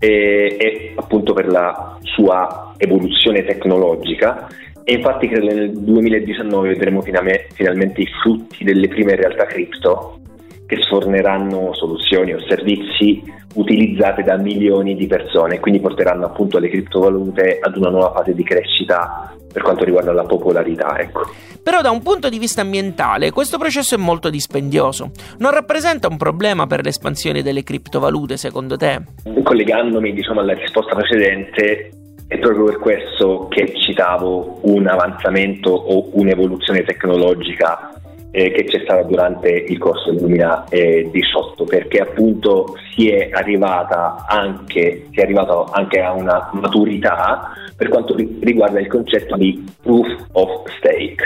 e, 0.00 0.56
e 0.58 0.92
appunto 0.96 1.32
per 1.34 1.46
la 1.46 1.98
sua 2.02 2.72
evoluzione 2.78 3.44
tecnologica. 3.44 4.48
E 4.82 4.94
infatti 4.94 5.28
credo 5.28 5.46
che 5.46 5.54
nel 5.54 5.70
2019 5.72 6.68
vedremo 6.70 7.02
finalmente 7.02 8.00
i 8.00 8.08
frutti 8.20 8.64
delle 8.64 8.88
prime 8.88 9.14
realtà 9.14 9.44
cripto 9.44 10.18
che 10.66 10.80
sforneranno 10.80 11.74
soluzioni 11.74 12.32
o 12.32 12.40
servizi 12.48 13.22
utilizzate 13.54 14.22
da 14.22 14.36
milioni 14.36 14.94
di 14.94 15.06
persone, 15.06 15.60
quindi 15.60 15.80
porteranno 15.80 16.26
appunto 16.26 16.58
le 16.58 16.68
criptovalute 16.68 17.58
ad 17.60 17.76
una 17.76 17.90
nuova 17.90 18.12
fase 18.12 18.34
di 18.34 18.44
crescita 18.44 19.34
per 19.52 19.62
quanto 19.62 19.84
riguarda 19.84 20.12
la 20.12 20.24
popolarità. 20.24 20.98
Ecco. 20.98 21.28
Però 21.62 21.80
da 21.80 21.90
un 21.90 22.02
punto 22.02 22.28
di 22.28 22.38
vista 22.38 22.62
ambientale 22.62 23.30
questo 23.30 23.58
processo 23.58 23.94
è 23.94 23.98
molto 23.98 24.30
dispendioso. 24.30 25.10
Non 25.38 25.50
rappresenta 25.52 26.08
un 26.08 26.16
problema 26.16 26.66
per 26.66 26.82
l'espansione 26.82 27.42
delle 27.42 27.62
criptovalute 27.62 28.36
secondo 28.36 28.76
te? 28.76 29.00
Collegandomi 29.42 30.12
diciamo, 30.12 30.40
alla 30.40 30.54
risposta 30.54 30.94
precedente, 30.94 31.90
è 32.26 32.38
proprio 32.38 32.64
per 32.64 32.78
questo 32.78 33.48
che 33.48 33.72
citavo 33.74 34.60
un 34.62 34.86
avanzamento 34.86 35.70
o 35.70 36.10
un'evoluzione 36.12 36.84
tecnologica 36.84 37.99
eh, 38.30 38.52
che 38.52 38.64
c'è 38.64 38.80
stata 38.84 39.02
durante 39.02 39.48
il 39.50 39.78
corso 39.78 40.10
del 40.10 40.20
2018 40.20 41.64
perché 41.64 41.98
appunto 41.98 42.76
si 42.94 43.10
è 43.10 43.30
arrivata 43.32 44.24
anche, 44.28 45.06
si 45.10 45.18
è 45.18 45.22
arrivato 45.22 45.64
anche 45.72 46.00
a 46.00 46.12
una 46.12 46.50
maturità 46.52 47.52
per 47.76 47.88
quanto 47.88 48.14
riguarda 48.14 48.78
il 48.80 48.88
concetto 48.88 49.36
di 49.36 49.64
proof 49.82 50.26
of 50.32 50.68
stake. 50.78 51.24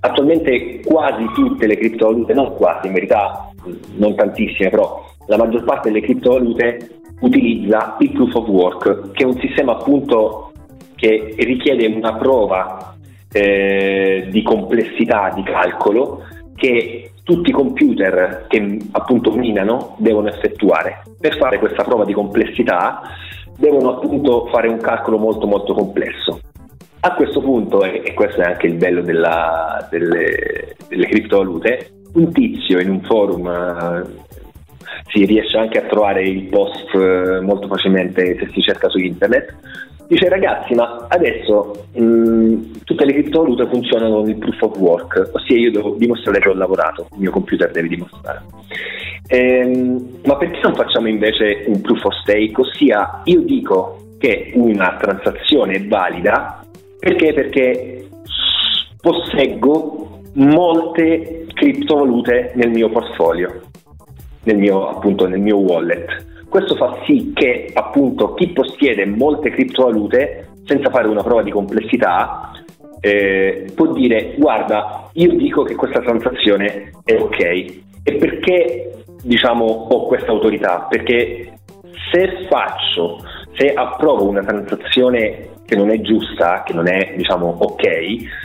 Attualmente 0.00 0.80
quasi 0.84 1.24
tutte 1.34 1.66
le 1.66 1.76
criptovalute, 1.76 2.34
non 2.34 2.54
quasi, 2.54 2.86
in 2.86 2.92
verità 2.92 3.50
non 3.96 4.14
tantissime, 4.14 4.70
però 4.70 5.04
la 5.26 5.38
maggior 5.38 5.64
parte 5.64 5.90
delle 5.90 6.04
criptovalute 6.04 6.90
utilizza 7.20 7.96
il 8.00 8.10
proof 8.12 8.34
of 8.34 8.48
work, 8.48 9.10
che 9.12 9.24
è 9.24 9.26
un 9.26 9.38
sistema 9.40 9.72
appunto 9.72 10.52
che 10.94 11.34
richiede 11.38 11.86
una 11.86 12.14
prova 12.14 12.94
eh, 13.32 14.28
di 14.30 14.42
complessità 14.42 15.32
di 15.34 15.42
calcolo 15.42 16.22
che 16.56 17.12
tutti 17.22 17.50
i 17.50 17.52
computer 17.52 18.46
che 18.48 18.78
appunto 18.92 19.30
minano 19.32 19.94
devono 19.98 20.28
effettuare. 20.28 21.02
Per 21.20 21.36
fare 21.36 21.58
questa 21.58 21.84
prova 21.84 22.04
di 22.04 22.12
complessità 22.12 23.02
devono 23.56 23.96
appunto 23.96 24.46
fare 24.46 24.68
un 24.68 24.78
calcolo 24.78 25.18
molto 25.18 25.46
molto 25.46 25.74
complesso. 25.74 26.40
A 27.00 27.14
questo 27.14 27.40
punto, 27.40 27.84
e 27.84 28.12
questo 28.14 28.40
è 28.40 28.44
anche 28.44 28.66
il 28.66 28.74
bello 28.74 29.02
della, 29.02 29.86
delle, 29.90 30.74
delle 30.88 31.06
criptovalute, 31.06 31.90
un 32.14 32.32
tizio 32.32 32.80
in 32.80 32.90
un 32.90 33.00
forum 33.02 33.46
eh, 33.46 34.24
si 35.08 35.24
riesce 35.24 35.56
anche 35.56 35.78
a 35.78 35.86
trovare 35.86 36.22
il 36.22 36.44
post 36.44 36.94
eh, 36.94 37.40
molto 37.40 37.68
facilmente 37.68 38.36
se 38.38 38.50
si 38.52 38.60
cerca 38.60 38.88
su 38.88 38.98
internet 38.98 39.54
Dice 40.08 40.28
ragazzi, 40.28 40.74
ma 40.74 41.06
adesso 41.08 41.86
mh, 41.92 42.02
mm, 42.02 42.62
tutte 42.84 43.04
le 43.04 43.12
criptovalute 43.12 43.66
funzionano 43.66 44.20
con 44.20 44.28
il 44.28 44.36
proof 44.36 44.62
of 44.62 44.78
work, 44.78 45.30
ossia 45.32 45.56
io 45.56 45.70
devo 45.72 45.94
dimostrare 45.98 46.38
che 46.38 46.48
ho 46.48 46.54
lavorato, 46.54 47.08
il 47.12 47.20
mio 47.20 47.30
computer 47.30 47.70
deve 47.70 47.88
dimostrare. 47.88 48.42
Ehm, 49.28 50.20
ma 50.24 50.36
perché 50.36 50.60
non 50.62 50.74
facciamo 50.74 51.08
invece 51.08 51.64
un 51.66 51.80
proof 51.80 52.04
of 52.04 52.14
stake? 52.22 52.52
Ossia 52.60 53.22
io 53.24 53.40
dico 53.40 53.98
che 54.18 54.52
una 54.54 54.96
transazione 55.00 55.74
è 55.74 55.86
valida 55.86 56.64
perché? 56.98 57.32
Perché 57.32 58.08
posseggo 59.00 60.22
molte 60.34 61.46
criptovalute 61.52 62.52
nel 62.56 62.70
mio 62.70 62.88
portfolio, 62.88 63.62
nel 64.42 64.56
mio, 64.56 64.88
appunto 64.88 65.28
nel 65.28 65.40
mio 65.40 65.58
wallet. 65.58 66.25
Questo 66.48 66.76
fa 66.76 66.98
sì 67.04 67.32
che 67.34 67.70
appunto 67.72 68.34
chi 68.34 68.48
possiede 68.48 69.04
molte 69.06 69.50
criptovalute 69.50 70.48
senza 70.64 70.90
fare 70.90 71.08
una 71.08 71.22
prova 71.22 71.42
di 71.42 71.50
complessità 71.50 72.50
eh, 73.00 73.70
può 73.74 73.92
dire 73.92 74.34
guarda 74.36 75.10
io 75.12 75.32
dico 75.34 75.62
che 75.62 75.74
questa 75.74 76.00
transazione 76.00 76.92
è 77.04 77.14
ok 77.14 77.40
e 78.02 78.14
perché 78.16 79.02
diciamo 79.22 79.64
ho 79.64 80.06
questa 80.06 80.30
autorità? 80.30 80.86
Perché 80.88 81.58
se 82.10 82.46
faccio 82.48 83.22
se 83.54 83.72
approvo 83.72 84.28
una 84.28 84.42
transazione 84.42 85.50
che 85.66 85.76
non 85.76 85.90
è 85.90 86.00
giusta 86.00 86.62
che 86.64 86.72
non 86.72 86.88
è 86.88 87.14
diciamo 87.16 87.56
ok 87.58 88.44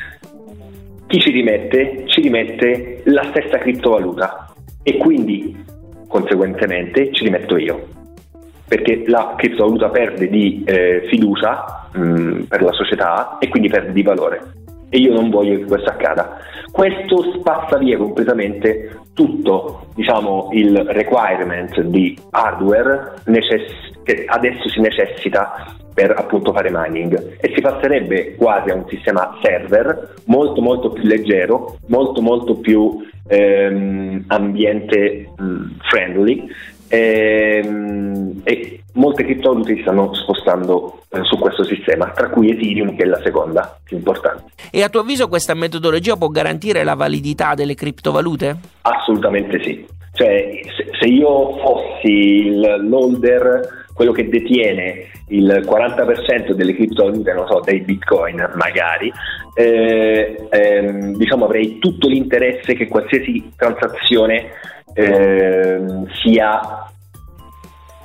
chi 1.11 1.19
ci 1.19 1.29
rimette? 1.29 2.03
Ci 2.05 2.21
rimette 2.21 3.01
la 3.03 3.25
stessa 3.31 3.57
criptovaluta. 3.57 4.53
E 4.81 4.95
quindi 4.95 5.53
conseguentemente 6.11 7.11
ci 7.13 7.23
rimetto 7.23 7.57
io. 7.57 7.87
Perché 8.67 9.03
la 9.07 9.33
criptovaluta 9.37 9.89
perde 9.89 10.29
di 10.29 10.63
eh, 10.65 11.07
fiducia 11.09 11.89
mh, 11.93 12.01
mm, 12.01 12.41
per 12.43 12.61
la 12.61 12.71
società 12.73 13.37
e 13.39 13.49
quindi 13.49 13.69
perde 13.69 13.93
di 13.93 14.03
valore. 14.03 14.41
E 14.89 14.97
io 14.97 15.13
non 15.13 15.29
voglio 15.29 15.57
che 15.57 15.65
questo 15.65 15.89
accada. 15.89 16.37
Questo 16.69 17.33
spazza 17.39 17.77
via 17.77 17.97
completamente 17.97 18.99
tutto 19.13 19.87
diciamo, 19.95 20.49
il 20.51 20.77
requirement 20.87 21.79
di 21.81 22.17
hardware 22.29 23.13
necess- 23.25 23.91
che 24.03 24.25
adesso 24.27 24.69
si 24.69 24.79
necessita 24.79 25.75
per 25.93 26.11
appunto 26.17 26.53
fare 26.53 26.69
mining 26.71 27.37
e 27.39 27.51
si 27.53 27.61
passerebbe 27.61 28.35
quasi 28.35 28.69
a 28.69 28.75
un 28.75 28.85
sistema 28.87 29.37
server 29.41 30.15
molto 30.25 30.61
molto 30.61 30.91
più 30.91 31.03
leggero, 31.03 31.77
molto 31.87 32.21
molto 32.21 32.55
più 32.55 33.05
ehm, 33.27 34.25
ambiente 34.27 35.29
mh, 35.35 35.77
friendly 35.89 36.47
ehm, 36.87 38.41
e 38.43 38.83
molte 38.93 39.23
criptovalute 39.23 39.75
si 39.75 39.81
stanno 39.81 40.13
spostando 40.13 41.03
eh, 41.09 41.23
su 41.23 41.37
questo 41.37 41.63
sistema, 41.63 42.11
tra 42.11 42.29
cui 42.29 42.51
Ethereum 42.51 42.95
che 42.95 43.03
è 43.03 43.05
la 43.05 43.21
seconda 43.23 43.77
più 43.83 43.97
importante. 43.97 44.51
E 44.71 44.83
a 44.83 44.89
tuo 44.89 45.01
avviso 45.01 45.27
questa 45.27 45.53
metodologia 45.53 46.15
può 46.15 46.27
garantire 46.27 46.83
la 46.83 46.95
validità 46.95 47.53
delle 47.53 47.75
criptovalute? 47.75 48.57
Assolutamente 48.81 49.61
sì. 49.63 49.85
Cioè, 50.13 50.59
se 50.99 51.07
io 51.07 51.57
fossi 51.57 52.53
l'holder 52.55 53.80
quello 53.93 54.11
che 54.11 54.29
detiene 54.29 55.09
il 55.27 55.63
40% 55.65 56.51
delle 56.51 56.75
criptovalute, 56.75 57.33
non 57.33 57.47
so, 57.47 57.61
dei 57.61 57.81
bitcoin 57.81 58.51
magari, 58.55 59.11
eh, 59.55 60.47
ehm, 60.49 61.15
diciamo 61.15 61.45
avrei 61.45 61.79
tutto 61.79 62.07
l'interesse 62.07 62.73
che 62.73 62.87
qualsiasi 62.87 63.51
transazione 63.55 64.51
eh, 64.93 65.79
sia 66.21 66.89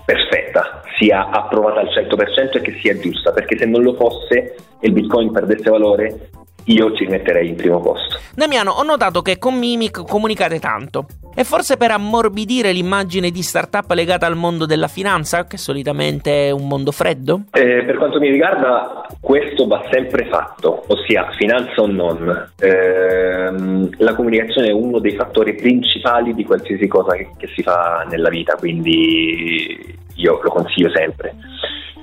perfetta, 0.05 0.83
sia 0.99 1.28
approvata 1.31 1.81
al 1.81 1.88
100% 1.88 2.57
e 2.57 2.61
che 2.61 2.78
sia 2.81 2.97
giusta, 2.99 3.33
perché 3.33 3.59
se 3.59 3.66
non 3.66 3.83
lo 3.83 3.95
fosse 3.95 4.55
e 4.78 4.87
il 4.87 4.93
bitcoin 4.93 5.33
perdesse 5.33 5.69
valore, 5.69 6.31
io 6.66 6.95
ci 6.95 7.07
metterei 7.07 7.49
in 7.49 7.57
primo 7.57 7.81
posto. 7.81 8.19
Damiano, 8.35 8.73
ho 8.73 8.83
notato 8.83 9.21
che 9.23 9.38
con 9.38 9.55
Mimic 9.55 10.05
comunicate 10.05 10.59
tanto. 10.59 11.07
E 11.38 11.45
forse 11.45 11.76
per 11.76 11.90
ammorbidire 11.90 12.73
l'immagine 12.73 13.31
di 13.31 13.43
startup 13.43 13.90
legata 13.90 14.25
al 14.25 14.37
mondo 14.37 14.64
della 14.64 14.88
finanza, 14.88 15.45
che 15.45 15.59
solitamente 15.59 16.49
è 16.49 16.50
un 16.50 16.66
mondo 16.66 16.93
freddo? 16.93 17.43
Eh, 17.52 17.85
per 17.85 17.99
quanto 17.99 18.19
mi 18.19 18.31
riguarda, 18.31 19.07
questo 19.21 19.66
va 19.66 19.85
sempre 19.90 20.28
fatto, 20.31 20.85
ossia 20.87 21.28
finanza 21.37 21.83
o 21.83 21.87
non. 21.88 22.52
Eh, 22.59 23.52
la 23.99 24.14
comunicazione 24.14 24.69
è 24.69 24.73
uno 24.73 24.99
dei 24.99 25.14
fattori 25.14 25.55
principali 25.55 26.33
di 26.33 26.43
qualsiasi 26.43 26.87
cosa 26.87 27.14
che, 27.14 27.28
che 27.37 27.49
si 27.55 27.62
fa 27.62 28.07
nella 28.09 28.31
vita, 28.31 28.55
quindi 28.57 29.95
io 30.14 30.40
lo 30.43 30.49
consiglio 30.49 30.88
sempre. 30.88 31.35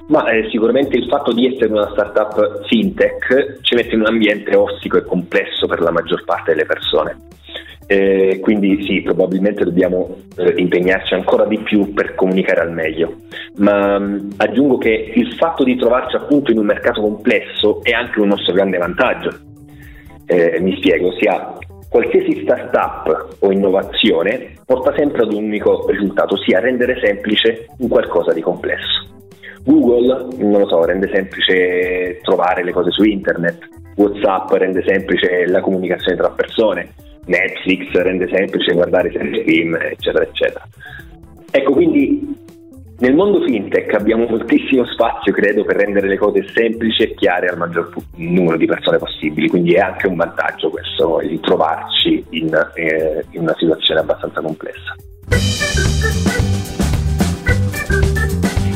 Ma 0.10 0.30
eh, 0.30 0.48
sicuramente 0.52 0.96
il 0.96 1.08
fatto 1.08 1.34
di 1.34 1.48
essere 1.48 1.72
una 1.72 1.90
startup 1.90 2.68
fintech 2.68 3.62
ci 3.62 3.74
mette 3.74 3.96
in 3.96 4.02
un 4.02 4.08
ambiente 4.10 4.56
ossico 4.56 4.98
e 4.98 5.06
complesso 5.06 5.66
per 5.66 5.82
la 5.82 5.90
maggior 5.90 6.24
parte 6.24 6.52
delle 6.52 6.68
persone. 6.68 7.18
Eh, 7.86 8.40
quindi 8.42 8.84
sì, 8.86 9.02
probabilmente 9.02 9.64
dobbiamo 9.64 10.16
eh, 10.38 10.54
impegnarci 10.56 11.14
ancora 11.14 11.46
di 11.46 11.58
più 11.60 11.94
per 11.94 12.16
comunicare 12.16 12.62
al 12.62 12.72
meglio. 12.72 13.16
Ma 13.58 14.00
mh, 14.00 14.04
mm, 14.04 14.30
aggiungo 14.38 14.78
che 14.78 15.12
il 15.14 15.34
fatto 15.34 15.64
di 15.64 15.76
trovarci 15.76 16.16
appunto 16.16 16.52
in 16.52 16.60
un 16.60 16.66
mercato 16.66 17.02
complesso 17.02 17.84
è 17.84 17.92
anche 17.92 18.20
un 18.20 18.30
nostro 18.30 18.54
grande 18.54 18.78
vantaggio. 18.78 19.32
Eh, 20.26 20.60
mi 20.62 20.76
spiego, 20.78 21.10
ossia 21.10 21.58
qualsiasi 21.90 22.42
startup 22.42 23.36
o 23.40 23.52
innovazione 23.52 24.56
porta 24.66 24.94
sempre 24.96 25.24
ad 25.24 25.34
un 25.34 25.44
unico 25.44 25.86
risultato, 25.90 26.34
ossia 26.34 26.60
rendere 26.60 27.00
semplice 27.04 27.68
un 27.78 27.88
qualcosa 27.88 28.34
di 28.34 28.42
complesso. 28.42 29.12
Google, 29.64 30.28
non 30.38 30.62
lo 30.62 30.68
so, 30.68 30.84
rende 30.84 31.10
semplice 31.14 32.20
trovare 32.24 32.64
le 32.64 32.72
cose 32.72 32.92
su 32.92 33.04
internet, 33.04 33.60
WhatsApp 33.96 34.52
rende 34.54 34.84
semplice 34.86 35.46
la 35.46 35.62
comunicazione 35.62 36.18
tra 36.18 36.30
persone, 36.32 36.94
Netflix 37.26 37.92
rende 37.92 38.28
semplice 38.32 38.74
guardare 38.74 39.12
serie 39.12 39.44
film, 39.44 39.76
eccetera, 39.76 40.24
eccetera. 40.24 40.68
Ecco, 41.52 41.72
quindi 41.72 42.42
nel 43.00 43.16
mondo 43.16 43.42
fintech 43.44 43.94
abbiamo 43.96 44.26
moltissimo 44.28 44.86
spazio, 44.86 45.34
credo, 45.34 45.66
per 45.66 45.76
rendere 45.78 46.08
le 46.08 46.18
cose 46.18 46.46
semplici 46.54 47.04
e 47.04 47.14
chiare 47.16 47.48
al 47.48 47.58
maggior 47.58 47.90
numero 48.16 48.56
di 48.56 48.66
persone 48.66 48.98
possibili, 48.98 49.50
quindi 49.50 49.74
è 49.74 49.80
anche 49.80 50.08
un 50.08 50.16
vantaggio 50.16 50.70
questo, 50.70 51.20
di 51.22 51.40
trovarci 51.40 52.24
in, 52.30 52.54
eh, 52.76 53.26
in 53.32 53.42
una 53.42 53.56
situazione 53.58 54.00
abbastanza 54.00 54.42
complessa. 54.42 54.96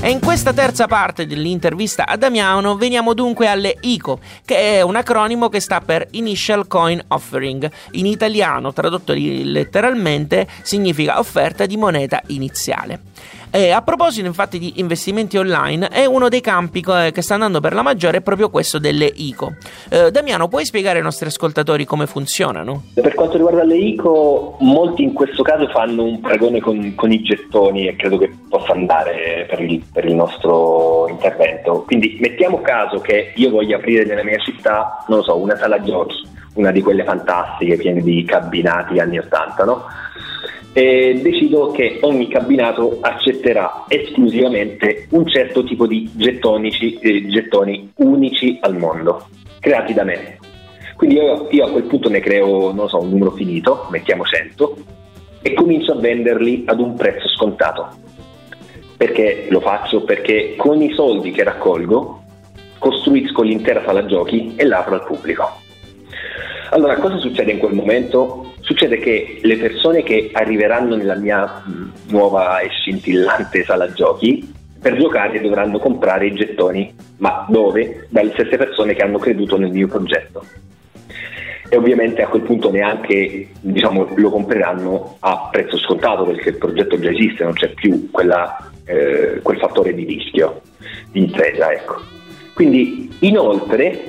E 0.08 0.12
in 0.12 0.22
questa 0.22 0.54
terza 0.54 0.88
parte 0.88 1.28
dell'intervista 1.28 2.08
a 2.08 2.16
Damiano 2.16 2.78
veniamo 2.78 3.14
dunque 3.14 3.50
alle 3.50 3.76
ICO, 3.82 4.22
che 4.46 4.78
è 4.78 4.82
un 4.82 4.96
acronimo 4.96 5.50
che 5.50 5.60
sta 5.60 5.82
per 5.82 6.08
Initial 6.12 6.66
Coin 6.66 7.04
Offering. 7.10 7.70
In 7.92 8.06
italiano, 8.06 8.72
tradotto 8.72 9.12
letteralmente, 9.14 10.48
significa 10.62 11.20
offerta 11.20 11.66
di 11.66 11.76
moneta 11.76 12.22
iniziale. 12.28 13.02
E 13.50 13.72
a 13.72 13.82
proposito 13.82 14.28
infatti 14.28 14.60
di 14.60 14.74
investimenti 14.78 15.38
online, 15.38 15.88
è 15.88 16.06
uno 16.06 16.28
dei 16.28 16.42
campi 16.42 16.82
che 16.82 17.22
sta 17.22 17.36
andando 17.36 17.60
per 17.60 17.74
la 17.74 17.82
maggiore 17.82 18.18
è 18.18 18.22
proprio 18.22 18.50
questo 18.50 18.78
delle 18.78 19.12
ICO. 19.14 19.56
Eh, 19.90 20.12
Damiano, 20.12 20.48
puoi 20.48 20.66
spiegare 20.66 20.98
ai 20.98 21.04
nostri 21.04 21.28
ascoltatori 21.28 21.86
come 21.86 22.08
funzionano? 22.08 22.84
Per 22.94 23.14
quanto 23.14 23.38
riguarda 23.38 23.64
le 23.64 23.78
ICO, 23.78 24.58
molti 24.60 25.04
in 25.04 25.14
questo 25.14 25.44
caso 25.44 25.68
fanno 25.70 26.04
un 26.04 26.20
paragone 26.20 26.60
con, 26.60 26.94
con 26.96 27.12
i 27.12 27.22
gettoni 27.22 27.88
e 27.88 27.96
credo 27.96 28.18
che 28.18 28.32
possa 28.50 28.74
andare 28.74 29.46
per 29.50 29.62
il, 29.62 29.82
per 29.92 30.06
il 30.06 30.14
nostro 30.14 31.08
intervento. 31.10 31.84
Quindi 31.86 32.18
mettiamo 32.20 32.62
caso 32.62 33.00
che 33.00 33.32
io 33.36 33.50
voglia 33.50 33.78
aprire 33.78 34.06
nella 34.06 34.24
mia 34.24 34.38
città, 34.40 35.06
non 35.08 35.20
lo 35.20 35.24
so, 35.24 35.38
una 35.38 35.58
sala 35.58 35.82
giochi, 35.82 36.28
una 36.54 36.72
di 36.72 36.82
quelle 36.82 37.04
fantastiche 37.04 37.78
piene 37.78 38.02
di 38.02 38.24
cabinati 38.26 39.00
anni 39.00 39.20
80, 39.20 39.64
no? 39.64 39.86
E 40.78 41.20
decido 41.24 41.72
che 41.72 41.98
ogni 42.02 42.28
cabinato 42.28 43.00
accetterà 43.02 43.86
esclusivamente 43.88 45.08
un 45.10 45.28
certo 45.28 45.64
tipo 45.64 45.88
di 45.88 46.08
gettonici, 46.14 47.00
eh, 47.00 47.26
gettoni 47.26 47.94
unici 47.96 48.60
al 48.62 48.78
mondo, 48.78 49.28
creati 49.60 49.96
da 49.96 50.04
me. 50.04 50.38
Quindi 50.96 51.16
io, 51.16 51.48
io, 51.50 51.66
a 51.66 51.72
quel 51.72 51.86
punto 51.86 52.10
ne 52.10 52.20
creo, 52.20 52.72
non 52.74 52.88
so, 52.90 53.02
un 53.02 53.10
numero 53.10 53.32
finito, 53.32 53.88
mettiamo 53.90 54.24
100, 54.24 54.78
e 55.42 55.54
comincio 55.56 55.94
a 55.94 56.00
venderli 56.00 56.66
ad 56.68 56.80
un 56.80 56.94
prezzo 56.94 57.28
scontato. 57.30 57.88
Perché 58.96 59.48
lo 59.50 59.62
faccio? 59.62 60.04
Perché 60.04 60.54
con 60.58 60.80
i 60.80 60.94
soldi 60.94 61.32
che 61.32 61.44
raccolgo 61.44 62.22
costruisco 62.78 63.42
l'intera 63.42 63.82
sala 63.84 64.06
giochi 64.06 64.54
e 64.56 64.64
l'apro 64.64 64.94
al 64.94 65.06
pubblico. 65.06 65.66
Allora, 66.72 66.98
cosa 66.98 67.18
succede 67.18 67.52
in 67.52 67.60
quel 67.60 67.74
momento? 67.74 68.54
Succede 68.60 68.98
che 69.00 69.40
le 69.42 69.58
persone 69.58 70.04
che 70.04 70.30
arriveranno 70.34 70.96
nella 70.96 71.16
mia 71.16 71.64
nuova 72.08 72.60
e 72.60 72.70
scintillante 72.70 73.64
sala 73.64 73.92
giochi 73.94 74.54
per 74.80 74.98
giocare 74.98 75.40
dovranno 75.40 75.80
comprare 75.80 76.28
i 76.28 76.34
gettoni, 76.34 76.94
ma 77.18 77.46
dove? 77.50 78.08
Dalle 78.10 78.32
stesse 78.34 78.58
persone 78.58 78.94
che 78.94 79.02
hanno 79.02 79.18
creduto 79.18 79.58
nel 79.58 79.72
mio 79.72 79.88
progetto. 79.88 80.44
E 81.70 81.76
ovviamente 81.76 82.22
a 82.22 82.28
quel 82.28 82.44
punto 82.44 82.70
neanche 82.72 83.50
diciamo, 83.60 84.10
lo 84.16 84.30
compreranno 84.30 85.18
a 85.20 85.50
prezzo 85.52 85.78
scontato 85.78 86.24
perché 86.24 86.50
il 86.50 86.58
progetto 86.58 87.00
già 87.00 87.10
esiste, 87.12 87.44
non 87.44 87.54
c'è 87.54 87.70
più 87.70 88.10
quella, 88.12 88.72
eh, 88.86 89.40
quel 89.42 89.58
fattore 89.58 89.94
di 89.94 90.06
rischio, 90.06 90.62
di 91.12 91.24
impresa. 91.24 91.72
Ecco. 91.72 92.02
Quindi 92.54 93.10
inoltre, 93.20 94.04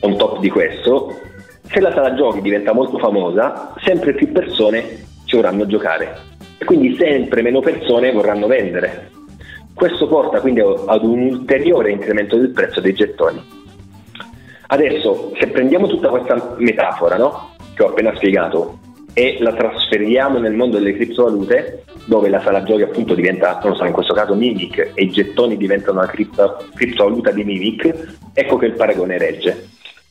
on 0.00 0.16
top 0.16 0.40
di 0.40 0.50
questo, 0.50 1.20
se 1.70 1.80
la 1.80 1.92
sala 1.92 2.14
giochi 2.14 2.40
diventa 2.40 2.72
molto 2.72 2.98
famosa, 2.98 3.74
sempre 3.82 4.14
più 4.14 4.32
persone 4.32 5.06
ci 5.24 5.36
vorranno 5.36 5.66
giocare 5.66 6.16
e 6.58 6.64
quindi 6.64 6.96
sempre 6.98 7.42
meno 7.42 7.60
persone 7.60 8.12
vorranno 8.12 8.46
vendere. 8.46 9.10
Questo 9.74 10.08
porta 10.08 10.40
quindi 10.40 10.60
ad 10.60 11.04
un 11.04 11.20
ulteriore 11.20 11.92
incremento 11.92 12.36
del 12.36 12.50
prezzo 12.50 12.80
dei 12.80 12.94
gettoni. 12.94 13.40
Adesso, 14.70 15.32
se 15.38 15.46
prendiamo 15.48 15.86
tutta 15.86 16.08
questa 16.08 16.56
metafora 16.58 17.16
no? 17.16 17.50
che 17.74 17.82
ho 17.84 17.88
appena 17.88 18.14
spiegato 18.16 18.78
e 19.12 19.36
la 19.40 19.52
trasferiamo 19.52 20.38
nel 20.38 20.54
mondo 20.54 20.78
delle 20.78 20.94
criptovalute, 20.94 21.84
dove 22.06 22.28
la 22.28 22.40
sala 22.40 22.62
giochi 22.62 22.82
appunto 22.82 23.14
diventa, 23.14 23.60
non 23.62 23.76
so, 23.76 23.84
in 23.84 23.92
questo 23.92 24.14
caso 24.14 24.34
Mimic 24.34 24.92
e 24.94 25.02
i 25.02 25.10
gettoni 25.10 25.56
diventano 25.56 25.98
una 25.98 26.08
cripto- 26.08 26.64
criptovaluta 26.74 27.30
di 27.30 27.44
Mimic, 27.44 28.16
ecco 28.32 28.56
che 28.56 28.66
il 28.66 28.74
paragone 28.74 29.18
regge. 29.18 29.67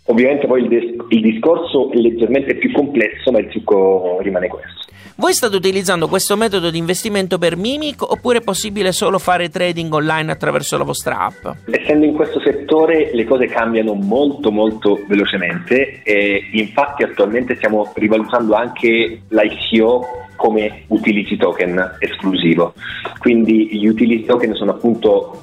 Ovviamente 0.09 0.47
poi 0.47 0.63
il, 0.63 0.67
dis- 0.69 0.95
il, 1.09 1.21
discorso 1.21 1.91
è 1.91 1.97
leggermente 1.97 2.55
più 2.55 2.71
complesso, 2.71 3.31
ma 3.31 3.39
il 3.39 3.49
succo 3.51 4.19
rimane 4.21 4.47
questo. 4.47 4.85
Voi 5.19 5.33
state 5.33 5.55
utilizzando 5.55 6.07
questo 6.07 6.37
metodo 6.37 6.69
di 6.69 6.77
investimento 6.77 7.39
per 7.39 7.57
Mimic 7.57 8.03
oppure 8.03 8.37
è 8.37 8.41
possibile 8.41 8.91
solo 8.91 9.17
fare 9.17 9.49
trading 9.49 9.91
online 9.91 10.31
attraverso 10.31 10.77
la 10.77 10.83
vostra 10.83 11.21
app? 11.21 11.47
Essendo 11.71 12.05
in 12.05 12.13
questo 12.13 12.39
settore 12.39 13.09
le 13.13 13.25
cose 13.25 13.47
cambiano 13.47 13.95
molto 13.95 14.51
molto 14.51 14.99
velocemente 15.07 16.03
e 16.03 16.49
infatti 16.51 17.01
attualmente 17.03 17.55
stiamo 17.55 17.91
rivalutando 17.95 18.53
anche 18.53 19.23
l'ICO 19.27 20.05
come 20.35 20.83
utility 20.87 21.35
token 21.35 21.97
esclusivo. 21.99 22.75
Quindi 23.17 23.75
gli 23.75 23.87
utility 23.87 24.23
token 24.23 24.53
sono 24.53 24.71
appunto 24.71 25.41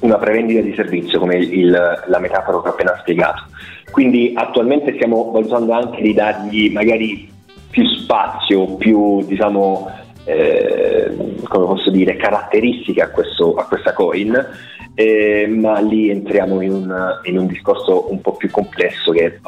una 0.00 0.16
prevendita 0.16 0.60
di 0.60 0.74
servizio, 0.74 1.18
come 1.18 1.36
il, 1.36 1.70
la 1.70 2.18
metafora 2.18 2.60
che 2.60 2.68
ho 2.68 2.72
appena 2.72 2.96
spiegato. 3.00 3.46
Quindi 3.90 4.32
attualmente 4.34 4.94
stiamo 4.94 5.30
valutando 5.30 5.72
anche 5.72 6.02
di 6.02 6.14
dargli 6.14 6.70
magari 6.70 7.28
più 7.70 7.84
spazio, 7.86 8.76
più 8.76 9.24
diciamo, 9.24 9.90
eh, 10.24 11.14
come 11.44 11.66
posso 11.66 11.90
dire, 11.90 12.16
caratteristiche 12.16 13.02
a, 13.02 13.10
questo, 13.10 13.54
a 13.54 13.64
questa 13.64 13.92
coin, 13.92 14.46
eh, 14.94 15.46
ma 15.48 15.78
lì 15.80 16.10
entriamo 16.10 16.60
in 16.60 16.72
un, 16.72 17.20
in 17.24 17.38
un, 17.38 17.46
discorso 17.46 18.10
un 18.10 18.20
po' 18.20 18.32
più 18.32 18.50
complesso 18.50 19.12
che 19.12 19.40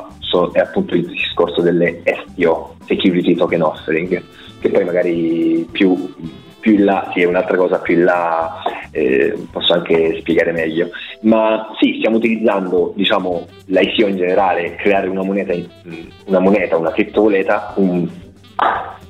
è 0.53 0.59
appunto 0.59 0.95
il 0.95 1.07
discorso 1.07 1.61
delle 1.61 2.03
STO, 2.05 2.77
Security 2.87 3.35
Token 3.35 3.63
Offering, 3.63 4.23
che 4.61 4.69
poi 4.69 4.85
magari 4.85 5.67
più 5.71 6.13
più 6.61 6.75
in 6.75 6.85
là, 6.85 7.11
sì, 7.13 7.23
è 7.23 7.25
un'altra 7.25 7.57
cosa 7.57 7.79
più 7.79 7.95
in 7.95 8.05
là, 8.05 8.63
eh, 8.91 9.47
posso 9.51 9.73
anche 9.73 10.19
spiegare 10.21 10.53
meglio. 10.53 10.91
Ma 11.23 11.75
sì, 11.79 11.97
stiamo 11.99 12.17
utilizzando, 12.17 12.93
diciamo, 12.97 13.47
l'ICO 13.67 14.07
in 14.07 14.17
generale, 14.17 14.75
creare 14.77 15.09
una 15.09 15.23
moneta, 15.23 15.55
una, 16.27 16.39
moneta, 16.41 16.77
una 16.77 16.93
criptomoneta, 16.93 17.75
un, 17.77 18.09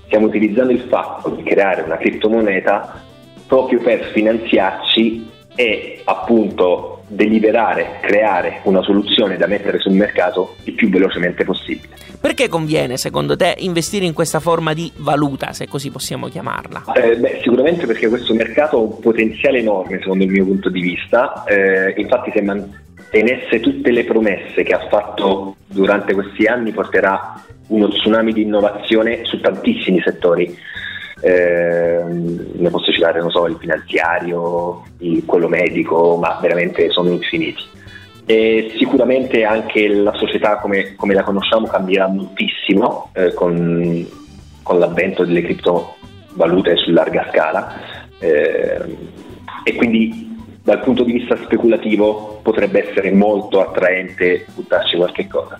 stiamo 0.07 0.27
utilizzando 0.27 0.73
il 0.73 0.81
fatto 0.89 1.31
di 1.31 1.43
creare 1.43 1.83
una 1.83 1.97
criptomoneta 1.97 3.03
proprio 3.47 3.81
per 3.81 4.11
finanziarci 4.13 5.29
e 5.55 6.01
appunto 6.05 7.00
deliberare, 7.11 7.99
creare 8.01 8.61
una 8.65 8.83
soluzione 8.83 9.37
da 9.37 9.49
mettere 9.49 9.81
sul 9.81 9.93
mercato 9.93 10.55
il 10.65 10.75
più 10.75 10.89
velocemente 10.89 11.45
possibile. 11.45 11.97
Perché 12.21 12.49
conviene, 12.49 12.97
secondo 12.97 13.37
te, 13.37 13.57
investire 13.59 14.05
in 14.05 14.13
questa 14.13 14.39
forma 14.39 14.75
di 14.75 14.91
valuta, 14.97 15.53
se 15.53 15.67
così 15.67 15.91
possiamo 15.91 16.29
chiamarla? 16.29 16.85
Eh, 16.95 17.17
beh, 17.17 17.41
sicuramente 17.43 17.87
perché 17.87 18.09
questo 18.09 18.33
mercato 18.35 18.77
ha 18.77 18.81
un 18.81 19.01
potenziale 19.01 19.59
enorme, 19.59 19.99
secondo 19.99 20.23
il 20.23 20.31
mio 20.31 20.45
punto 20.45 20.69
di 20.69 20.81
vista. 20.81 21.43
Eh, 21.45 21.95
infatti, 21.97 22.31
se 22.33 22.43
mantenesse 22.43 23.59
tutte 23.59 23.91
le 23.91 24.05
promesse 24.05 24.63
che 24.63 24.73
ha 24.73 24.87
fatto 24.89 25.57
durante 25.67 26.15
questi 26.15 26.45
anni, 26.47 26.71
porterà 26.71 27.43
uno 27.69 27.89
tsunami 27.89 28.33
di 28.33 28.43
innovazione 28.43 29.25
su 29.25 29.41
tantissimi 29.41 30.01
settori 30.01 30.57
eh, 31.21 32.03
ne 32.07 32.71
posso 32.71 32.93
citare, 32.93 33.21
non 33.21 33.31
so, 33.31 33.47
il 33.47 33.57
finanziario, 33.59 34.83
il, 34.99 35.25
quello 35.25 35.49
medico, 35.49 36.17
ma 36.17 36.39
veramente 36.41 36.91
sono 36.91 37.11
infiniti. 37.11 37.63
E 38.25 38.73
sicuramente 38.79 39.45
anche 39.45 39.89
la 39.89 40.15
società 40.15 40.57
come, 40.57 40.95
come 40.95 41.15
la 41.15 41.23
conosciamo 41.23 41.67
cambierà 41.67 42.07
moltissimo 42.07 43.11
eh, 43.13 43.35
con, 43.35 44.07
con, 44.63 44.79
l'avvento 44.79 45.25
delle 45.25 45.43
criptovalute 45.43 46.77
su 46.77 46.93
larga 46.93 47.27
scala 47.29 47.75
eh, 48.21 48.97
e 49.65 49.75
quindi 49.75 50.31
dal 50.63 50.81
punto 50.81 51.03
di 51.03 51.13
vista 51.13 51.37
speculativo 51.37 52.39
potrebbe 52.43 52.89
essere 52.89 53.11
molto 53.11 53.61
attraente 53.61 54.47
buttarci 54.55 54.97
qualche 54.97 55.27
cosa. 55.27 55.59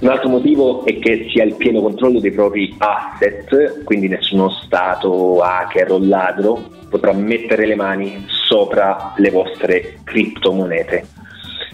Un 0.00 0.08
altro 0.08 0.30
motivo 0.30 0.82
è 0.86 0.98
che 0.98 1.28
si 1.30 1.40
ha 1.40 1.44
il 1.44 1.56
pieno 1.56 1.82
controllo 1.82 2.20
dei 2.20 2.32
propri 2.32 2.74
asset, 2.78 3.84
quindi 3.84 4.08
nessuno 4.08 4.48
Stato, 4.48 5.40
hacker 5.40 5.92
o 5.92 5.98
ladro 6.00 6.70
potrà 6.88 7.12
mettere 7.12 7.66
le 7.66 7.74
mani 7.74 8.24
sopra 8.26 9.12
le 9.16 9.30
vostre 9.30 9.98
criptomonete. 10.02 11.06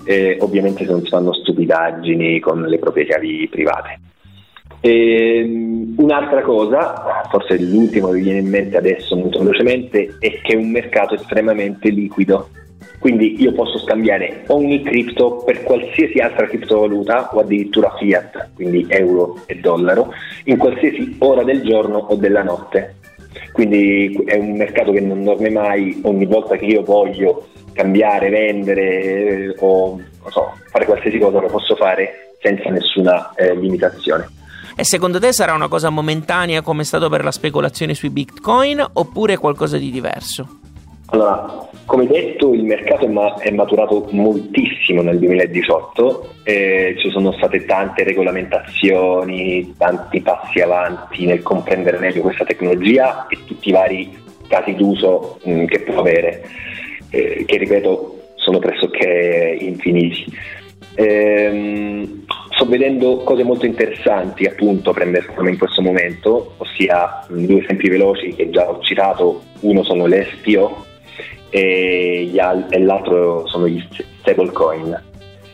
Eh, 0.04 0.38
ovviamente 0.40 0.84
se 0.84 0.90
non 0.90 1.02
si 1.02 1.08
fanno 1.08 1.32
stupidaggini 1.32 2.40
con 2.40 2.62
le 2.62 2.78
proprie 2.78 3.06
chiavi 3.06 3.48
private. 3.48 4.00
E, 4.80 5.38
ehm, 5.38 5.94
un'altra 5.96 6.42
cosa, 6.42 7.28
forse 7.30 7.60
l'ultimo 7.60 8.08
che 8.08 8.20
viene 8.20 8.40
in 8.40 8.48
mente 8.48 8.76
adesso 8.76 9.14
molto 9.14 9.38
velocemente, 9.38 10.16
è 10.18 10.40
che 10.40 10.54
è 10.54 10.56
un 10.56 10.70
mercato 10.72 11.14
estremamente 11.14 11.90
liquido 11.90 12.48
quindi 13.06 13.40
io 13.40 13.52
posso 13.52 13.78
scambiare 13.78 14.42
ogni 14.48 14.82
cripto 14.82 15.36
per 15.46 15.62
qualsiasi 15.62 16.18
altra 16.18 16.48
criptovaluta 16.48 17.30
o 17.32 17.38
addirittura 17.38 17.94
fiat, 17.96 18.48
quindi 18.56 18.84
euro 18.88 19.42
e 19.46 19.60
dollaro, 19.60 20.12
in 20.46 20.56
qualsiasi 20.56 21.14
ora 21.20 21.44
del 21.44 21.62
giorno 21.62 21.98
o 21.98 22.16
della 22.16 22.42
notte. 22.42 22.96
Quindi 23.52 24.12
è 24.24 24.36
un 24.36 24.56
mercato 24.56 24.90
che 24.90 24.98
non 24.98 25.22
dorme 25.22 25.50
mai, 25.50 26.00
ogni 26.02 26.26
volta 26.26 26.56
che 26.56 26.64
io 26.64 26.82
voglio 26.82 27.46
cambiare, 27.72 28.28
vendere 28.28 28.82
eh, 28.82 29.54
o 29.60 30.00
so, 30.26 30.54
fare 30.68 30.84
qualsiasi 30.84 31.18
cosa 31.18 31.38
lo 31.38 31.46
posso 31.46 31.76
fare 31.76 32.34
senza 32.40 32.70
nessuna 32.70 33.32
eh, 33.36 33.54
limitazione. 33.54 34.28
E 34.74 34.82
secondo 34.82 35.20
te 35.20 35.32
sarà 35.32 35.54
una 35.54 35.68
cosa 35.68 35.90
momentanea 35.90 36.60
come 36.60 36.82
è 36.82 36.84
stato 36.84 37.08
per 37.08 37.22
la 37.22 37.30
speculazione 37.30 37.94
sui 37.94 38.10
bitcoin 38.10 38.84
oppure 38.94 39.36
qualcosa 39.36 39.78
di 39.78 39.92
diverso? 39.92 40.55
Allora, 41.08 41.68
come 41.84 42.06
detto, 42.06 42.52
il 42.52 42.64
mercato 42.64 43.06
è 43.38 43.50
maturato 43.52 44.08
moltissimo 44.10 45.02
nel 45.02 45.18
2018, 45.18 46.34
eh, 46.42 46.96
ci 46.98 47.10
sono 47.10 47.32
state 47.32 47.64
tante 47.64 48.02
regolamentazioni, 48.02 49.74
tanti 49.78 50.20
passi 50.20 50.60
avanti 50.60 51.26
nel 51.26 51.42
comprendere 51.42 51.98
meglio 51.98 52.22
questa 52.22 52.44
tecnologia 52.44 53.26
e 53.28 53.38
tutti 53.44 53.68
i 53.68 53.72
vari 53.72 54.18
casi 54.48 54.74
d'uso 54.74 55.38
mh, 55.44 55.66
che 55.66 55.80
può 55.80 56.00
avere, 56.00 56.42
eh, 57.10 57.44
che 57.46 57.56
ripeto 57.56 58.30
sono 58.34 58.58
pressoché 58.58 59.56
infiniti. 59.60 60.24
Ehm, 60.96 62.24
sto 62.50 62.66
vedendo 62.66 63.18
cose 63.18 63.44
molto 63.44 63.66
interessanti 63.66 64.46
appunto 64.46 64.92
prendere 64.92 65.26
come 65.34 65.50
in 65.50 65.58
questo 65.58 65.82
momento, 65.82 66.54
ossia 66.56 67.24
due 67.28 67.62
esempi 67.62 67.88
veloci 67.88 68.34
che 68.34 68.50
già 68.50 68.68
ho 68.68 68.80
citato, 68.80 69.42
uno 69.60 69.84
sono 69.84 70.06
le 70.06 70.26
SPO, 70.32 70.94
e, 71.56 72.30
al- 72.38 72.66
e 72.68 72.78
l'altro 72.80 73.46
sono 73.46 73.66
gli 73.66 73.82
stablecoin. 74.20 75.02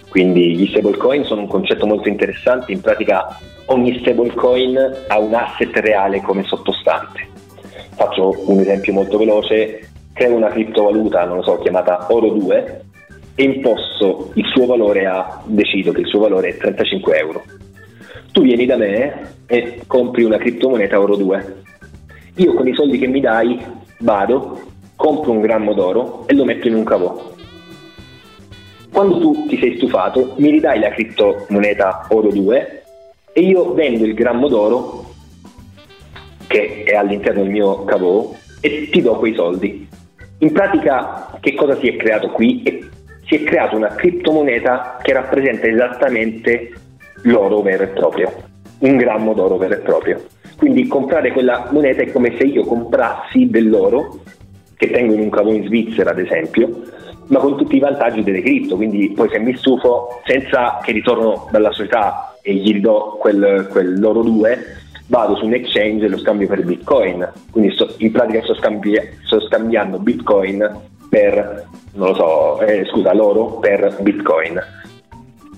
Quindi 0.08 0.56
gli 0.56 0.66
stablecoin 0.66 1.24
sono 1.24 1.42
un 1.42 1.46
concetto 1.46 1.86
molto 1.86 2.08
interessante, 2.08 2.72
in 2.72 2.80
pratica 2.80 3.38
ogni 3.66 3.96
stablecoin 4.00 5.04
ha 5.06 5.18
un 5.20 5.32
asset 5.32 5.76
reale 5.76 6.20
come 6.20 6.42
sottostante. 6.42 7.28
Faccio 7.94 8.34
un 8.46 8.58
esempio 8.58 8.92
molto 8.92 9.16
veloce, 9.16 9.90
creo 10.12 10.34
una 10.34 10.48
criptovaluta, 10.48 11.24
non 11.24 11.36
lo 11.36 11.42
so, 11.42 11.58
chiamata 11.58 12.06
Oro 12.10 12.30
2 12.30 12.84
e 13.36 13.42
imposto 13.44 14.32
il 14.34 14.44
suo 14.52 14.66
valore 14.66 15.06
a, 15.06 15.40
decido 15.44 15.92
che 15.92 16.00
il 16.00 16.06
suo 16.08 16.18
valore 16.18 16.48
è 16.48 16.56
35 16.56 17.16
euro. 17.16 17.42
Tu 18.32 18.42
vieni 18.42 18.66
da 18.66 18.76
me 18.76 19.34
e 19.46 19.82
compri 19.86 20.24
una 20.24 20.38
criptomoneta 20.38 21.00
Oro 21.00 21.14
2. 21.14 21.62
Io 22.36 22.54
con 22.54 22.66
i 22.66 22.74
soldi 22.74 22.98
che 22.98 23.06
mi 23.06 23.20
dai 23.20 23.60
vado, 23.98 24.71
compro 25.02 25.32
un 25.32 25.40
grammo 25.40 25.74
d'oro 25.74 26.28
e 26.28 26.34
lo 26.34 26.44
metto 26.44 26.68
in 26.68 26.76
un 26.76 26.84
cavò. 26.84 27.32
Quando 28.92 29.18
tu 29.18 29.46
ti 29.48 29.58
sei 29.58 29.74
stufato, 29.74 30.34
mi 30.36 30.50
ridai 30.50 30.78
la 30.78 30.90
criptomoneta 30.90 32.06
oro 32.10 32.30
2 32.30 32.82
e 33.32 33.40
io 33.40 33.74
vendo 33.74 34.04
il 34.04 34.14
grammo 34.14 34.46
d'oro 34.46 35.04
che 36.46 36.84
è 36.84 36.94
all'interno 36.94 37.42
del 37.42 37.50
mio 37.50 37.82
cavò 37.82 38.32
e 38.60 38.90
ti 38.92 39.02
do 39.02 39.16
quei 39.16 39.34
soldi. 39.34 39.88
In 40.38 40.52
pratica 40.52 41.36
che 41.40 41.54
cosa 41.54 41.76
si 41.80 41.88
è 41.88 41.96
creato 41.96 42.28
qui? 42.28 42.62
Si 43.26 43.34
è 43.34 43.42
creata 43.42 43.74
una 43.74 43.96
criptomoneta 43.96 45.00
che 45.02 45.14
rappresenta 45.14 45.66
esattamente 45.66 46.74
l'oro 47.22 47.60
vero 47.60 47.82
e 47.82 47.88
proprio, 47.88 48.32
un 48.78 48.96
grammo 48.96 49.34
d'oro 49.34 49.56
vero 49.56 49.74
e 49.74 49.78
proprio. 49.78 50.22
Quindi 50.56 50.86
comprare 50.86 51.32
quella 51.32 51.70
moneta 51.72 52.02
è 52.02 52.12
come 52.12 52.36
se 52.38 52.44
io 52.44 52.64
comprassi 52.64 53.50
dell'oro 53.50 54.20
che 54.82 54.90
tengo 54.90 55.14
in 55.14 55.20
un 55.20 55.30
cavo 55.30 55.52
in 55.52 55.64
Svizzera 55.64 56.10
ad 56.10 56.18
esempio, 56.18 56.82
ma 57.28 57.38
con 57.38 57.56
tutti 57.56 57.76
i 57.76 57.78
vantaggi 57.78 58.24
delle 58.24 58.42
cripto, 58.42 58.74
quindi 58.74 59.12
poi 59.14 59.28
se 59.28 59.38
mi 59.38 59.56
stufo 59.56 60.20
senza 60.24 60.80
che 60.82 60.90
ritorno 60.90 61.46
dalla 61.52 61.70
società 61.70 62.34
e 62.42 62.54
gli 62.54 62.72
ridò 62.72 63.16
quel, 63.16 63.68
loro 64.00 64.22
due, 64.22 64.58
vado 65.06 65.36
su 65.36 65.44
un 65.44 65.54
exchange 65.54 66.06
e 66.06 66.08
lo 66.08 66.18
scambio 66.18 66.48
per 66.48 66.64
bitcoin, 66.64 67.30
quindi 67.52 67.72
sto, 67.74 67.94
in 67.98 68.10
pratica 68.10 68.42
sto, 68.42 68.56
scambi- 68.56 68.98
sto, 69.24 69.40
scambiando 69.42 70.00
bitcoin 70.00 70.68
per, 71.08 71.68
non 71.92 72.08
lo 72.08 72.14
so, 72.14 72.60
eh, 72.62 72.84
scusa, 72.86 73.14
l'oro 73.14 73.58
per 73.60 73.98
bitcoin. 74.00 74.60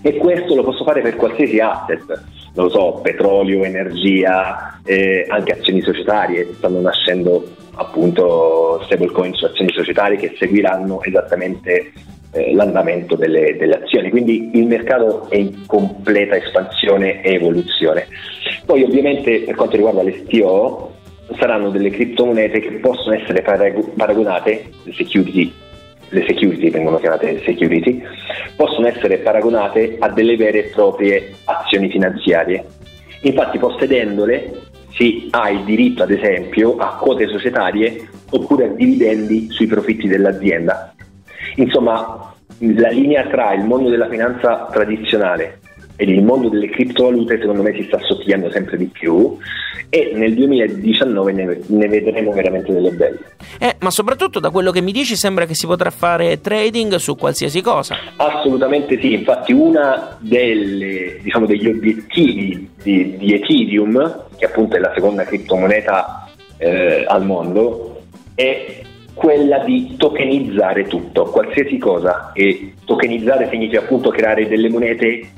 E 0.03 0.17
questo 0.19 0.55
lo 0.55 0.65
posso 0.65 0.85
fare 0.85 1.01
per 1.01 1.17
qualsiasi 1.17 1.61
asset, 1.61 2.23
non 2.55 2.67
lo 2.67 2.71
so, 2.71 3.01
petrolio, 3.03 3.64
energia, 3.64 4.81
eh, 4.85 5.27
anche 5.29 5.53
azioni 5.53 5.81
societarie, 5.83 6.55
stanno 6.57 6.81
nascendo 6.81 7.45
appunto 7.75 8.81
stablecoin 8.85 9.35
su 9.35 9.45
azioni 9.45 9.73
societarie 9.73 10.17
che 10.17 10.35
seguiranno 10.38 11.03
esattamente 11.03 11.93
eh, 12.31 12.55
l'andamento 12.55 13.17
delle, 13.17 13.57
delle, 13.57 13.81
azioni. 13.83 14.11
Quindi 14.11 14.51
il 14.55 14.67
mercato 14.67 15.29
è 15.31 15.37
in 15.37 15.67
completa 15.67 16.37
espansione 16.37 17.23
e 17.23 17.35
evoluzione. 17.35 18.07
Poi 18.64 18.83
ovviamente 18.83 19.40
per 19.40 19.55
quanto 19.57 19.77
riguarda 19.77 20.03
l'STO 20.03 20.93
saranno 21.38 21.71
delle 21.71 21.90
criptomonete 21.90 22.61
che 22.61 22.73
possono 22.75 23.17
essere 23.17 23.43
paragonate, 23.43 24.71
le 24.83 24.93
security, 24.93 25.53
le 26.14 26.24
security 26.27 26.70
vengono 26.70 26.98
chiamate 26.98 27.42
security, 27.44 28.00
possono 28.57 28.87
essere 28.87 29.18
paragonate 29.18 29.96
a 29.98 30.09
delle 30.09 30.37
vere 30.37 30.66
e 30.66 30.70
proprie 30.70 31.35
azioni 31.44 31.90
finanziarie. 31.90 32.64
Infatti 33.22 33.59
possedendole 33.59 34.62
si 34.90 35.29
ha 35.31 35.50
il 35.50 35.64
diritto 35.64 36.05
ad 36.05 36.12
esempio 36.12 36.77
a 36.77 36.96
quote 36.96 37.27
societarie 37.27 38.09
oppure 38.31 38.66
a 38.66 38.68
dividendi 38.68 39.50
sui 39.50 39.66
profitti 39.66 40.07
dell'azienda. 40.07 40.94
Insomma, 41.57 42.33
la 42.59 42.88
linea 42.90 43.27
tra 43.27 43.53
il 43.55 43.64
mondo 43.64 43.90
della 43.90 44.09
finanza 44.09 44.68
tradizionale 44.70 45.59
il 45.98 46.22
mondo 46.22 46.48
delle 46.48 46.68
criptovalute 46.68 47.38
secondo 47.38 47.62
me 47.62 47.72
si 47.74 47.85
sta 47.85 47.96
assottigliando 47.96 48.50
sempre 48.50 48.76
di 48.76 48.87
più 48.87 49.38
e 49.88 50.11
nel 50.14 50.35
2019 50.35 51.33
ne, 51.33 51.61
ne, 51.66 51.88
vedremo 51.88 52.33
veramente 52.33 52.72
delle 52.72 52.90
belle. 52.90 53.18
Eh, 53.61 53.76
ma 53.78 53.90
soprattutto 53.90 54.40
da 54.40 54.50
quello 54.50 54.72
che 54.72 54.80
mi 54.80 54.90
dici 54.90 55.14
sembra 55.14 55.46
che 55.46 55.54
si 55.54 55.66
potrà 55.66 55.90
fare 55.90 56.40
trading 56.40 56.96
su 56.96 57.14
qualsiasi 57.14 57.61
cosa. 57.61 57.96
Assolutamente 58.16 58.98
sì, 58.98 59.12
infatti 59.12 59.52
uno 59.52 60.16
diciamo, 60.18 61.46
degli 61.46 61.68
obiettivi 61.68 62.68
di, 62.83 63.16
di, 63.16 63.35
Ethereum, 63.35 64.24
che 64.37 64.46
appunto 64.46 64.74
è 64.74 64.80
la 64.80 64.92
seconda 64.94 65.22
criptomoneta 65.22 66.28
eh, 66.57 67.04
al 67.07 67.24
mondo, 67.24 68.02
è 68.35 68.83
quella 69.14 69.61
di 69.61 69.94
tokenizzare 69.96 70.88
tutto, 70.88 71.26
qualsiasi 71.26 71.78
cosa. 71.78 72.33
E 72.35 72.74
tokenizzare 72.85 73.48
significa 73.48 73.78
appunto 73.78 74.11
creare 74.11 74.48
delle 74.48 74.68
monete 74.68 75.30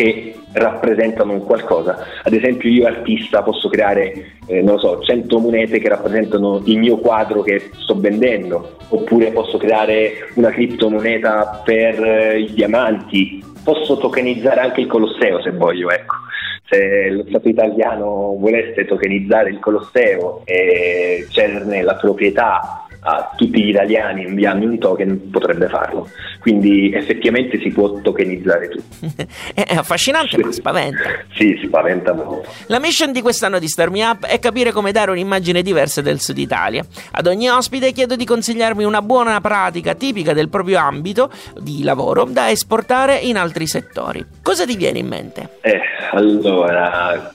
che 0.00 0.34
rappresentano 0.52 1.34
un 1.34 1.44
qualcosa. 1.44 2.06
Ad 2.22 2.32
esempio 2.32 2.70
io 2.70 2.86
artista 2.86 3.42
posso 3.42 3.68
creare, 3.68 4.38
eh, 4.46 4.62
non 4.62 4.74
lo 4.74 4.78
so, 4.78 5.00
100 5.00 5.38
monete 5.38 5.78
che 5.78 5.88
rappresentano 5.88 6.62
il 6.64 6.78
mio 6.78 6.96
quadro 6.96 7.42
che 7.42 7.70
sto 7.76 7.98
vendendo, 7.98 8.76
oppure 8.88 9.30
posso 9.30 9.58
creare 9.58 10.30
una 10.34 10.50
criptomoneta 10.50 11.62
per 11.62 12.02
eh, 12.02 12.40
i 12.40 12.52
diamanti, 12.54 13.44
posso 13.62 13.98
tokenizzare 13.98 14.60
anche 14.60 14.80
il 14.80 14.86
Colosseo 14.86 15.42
se 15.42 15.50
voglio, 15.50 15.90
ecco. 15.90 16.16
Se 16.64 17.10
lo 17.10 17.24
Stato 17.28 17.48
italiano 17.48 18.36
volesse 18.38 18.84
tokenizzare 18.84 19.50
il 19.50 19.58
Colosseo 19.58 20.42
e 20.44 21.26
cederne 21.28 21.82
la 21.82 21.96
proprietà 21.96 22.86
a 23.02 23.32
tutti 23.36 23.62
gli 23.62 23.68
italiani 23.68 24.24
inviando 24.24 24.66
un 24.66 24.78
token 24.78 25.30
potrebbe 25.30 25.68
farlo. 25.68 26.08
Quindi 26.40 26.92
effettivamente 26.92 27.58
si 27.60 27.70
può 27.70 28.00
tokenizzare 28.00 28.68
tutto. 28.68 29.24
è 29.54 29.74
affascinante 29.74 30.36
sì. 30.36 30.40
ma 30.42 30.52
spaventa. 30.52 31.02
Sì, 31.34 31.60
spaventa 31.64 32.12
molto. 32.12 32.48
La 32.66 32.78
mission 32.78 33.12
di 33.12 33.22
quest'anno 33.22 33.58
di 33.58 33.68
Star 33.68 33.90
Me 33.90 34.04
Up 34.04 34.26
è 34.26 34.38
capire 34.38 34.72
come 34.72 34.92
dare 34.92 35.10
un'immagine 35.10 35.62
diversa 35.62 36.02
del 36.02 36.20
Sud 36.20 36.38
Italia. 36.38 36.84
Ad 37.12 37.26
ogni 37.26 37.48
ospite 37.48 37.92
chiedo 37.92 38.16
di 38.16 38.24
consigliarmi 38.24 38.84
una 38.84 39.02
buona 39.02 39.40
pratica 39.40 39.94
tipica 39.94 40.32
del 40.32 40.48
proprio 40.48 40.78
ambito 40.78 41.30
di 41.58 41.82
lavoro 41.82 42.24
da 42.24 42.50
esportare 42.50 43.16
in 43.16 43.36
altri 43.36 43.66
settori. 43.66 44.24
Cosa 44.42 44.66
ti 44.66 44.76
viene 44.76 44.98
in 44.98 45.06
mente? 45.06 45.48
Eh, 45.62 45.80
allora, 46.12 47.32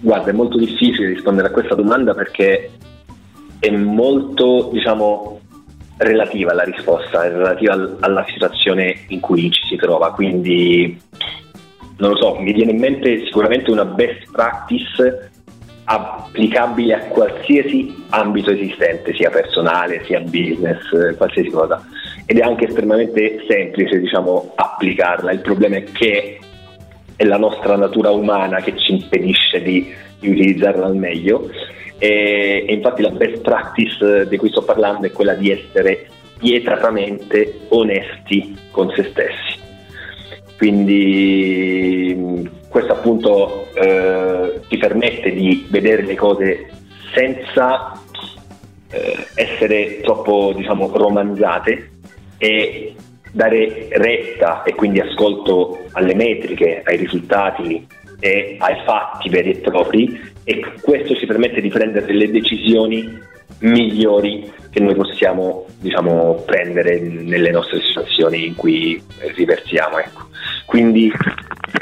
guarda, 0.00 0.30
è 0.30 0.34
molto 0.34 0.56
difficile 0.58 1.08
rispondere 1.08 1.48
a 1.48 1.50
questa 1.50 1.74
domanda 1.74 2.14
perché 2.14 2.70
è 3.60 3.70
molto, 3.70 4.70
diciamo, 4.72 5.38
relativa 5.98 6.54
la 6.54 6.64
risposta, 6.64 7.24
è 7.24 7.30
relativa 7.30 7.96
alla 8.00 8.24
situazione 8.28 9.04
in 9.08 9.20
cui 9.20 9.50
ci 9.50 9.60
si 9.68 9.76
trova, 9.76 10.12
quindi 10.12 10.98
non 11.98 12.10
lo 12.10 12.16
so, 12.16 12.36
mi 12.40 12.52
viene 12.52 12.72
in 12.72 12.78
mente 12.78 13.24
sicuramente 13.26 13.70
una 13.70 13.84
best 13.84 14.30
practice 14.32 15.30
applicabile 15.84 16.94
a 16.94 17.00
qualsiasi 17.08 18.04
ambito 18.10 18.50
esistente, 18.50 19.14
sia 19.14 19.28
personale, 19.28 20.02
sia 20.04 20.20
business, 20.20 21.16
qualsiasi 21.16 21.50
cosa. 21.50 21.84
Ed 22.24 22.38
è 22.38 22.42
anche 22.42 22.68
estremamente 22.68 23.44
semplice, 23.46 23.98
diciamo, 23.98 24.52
applicarla. 24.54 25.32
Il 25.32 25.40
problema 25.40 25.76
è 25.76 25.84
che 25.84 26.38
è 27.16 27.24
la 27.24 27.36
nostra 27.36 27.76
natura 27.76 28.10
umana 28.10 28.60
che 28.60 28.78
ci 28.78 28.92
impedisce 28.92 29.60
di, 29.60 29.92
di 30.20 30.30
utilizzarla 30.30 30.86
al 30.86 30.96
meglio 30.96 31.50
e, 32.00 32.64
e 32.66 32.72
infatti 32.72 33.02
la 33.02 33.10
best 33.10 33.42
practice 33.42 34.26
di 34.26 34.36
cui 34.38 34.48
sto 34.48 34.62
parlando 34.62 35.06
è 35.06 35.12
quella 35.12 35.34
di 35.34 35.50
essere 35.50 36.08
pietatamente 36.38 37.60
onesti 37.68 38.56
con 38.70 38.90
se 38.96 39.04
stessi. 39.10 39.58
Quindi 40.56 42.48
questo 42.68 42.92
appunto 42.92 43.68
eh, 43.74 44.60
ti 44.68 44.78
permette 44.78 45.30
di 45.32 45.66
vedere 45.68 46.02
le 46.02 46.14
cose 46.14 46.68
senza 47.14 47.92
eh, 48.90 49.26
essere 49.34 50.00
troppo 50.00 50.52
diciamo 50.56 50.90
romanzate 50.92 51.90
e 52.38 52.94
dare 53.32 53.88
retta 53.90 54.62
e 54.62 54.74
quindi 54.74 55.00
ascolto 55.00 55.78
alle 55.92 56.14
metriche, 56.14 56.82
ai 56.84 56.96
risultati 56.96 57.86
e 58.18 58.56
ai 58.58 58.82
fatti 58.84 59.28
veri 59.28 59.50
e 59.50 59.56
propri 59.56 60.20
e 60.50 60.60
questo 60.80 61.14
ci 61.14 61.26
permette 61.26 61.60
di 61.60 61.68
prendere 61.68 62.04
delle 62.04 62.28
decisioni 62.28 63.28
migliori 63.60 64.50
che 64.70 64.80
noi 64.80 64.96
possiamo 64.96 65.66
diciamo, 65.78 66.42
prendere 66.44 66.98
nelle 66.98 67.50
nostre 67.50 67.80
situazioni 67.80 68.46
in 68.46 68.56
cui 68.56 69.00
riversiamo. 69.36 69.98
Ecco. 69.98 70.26
Quindi 70.66 71.12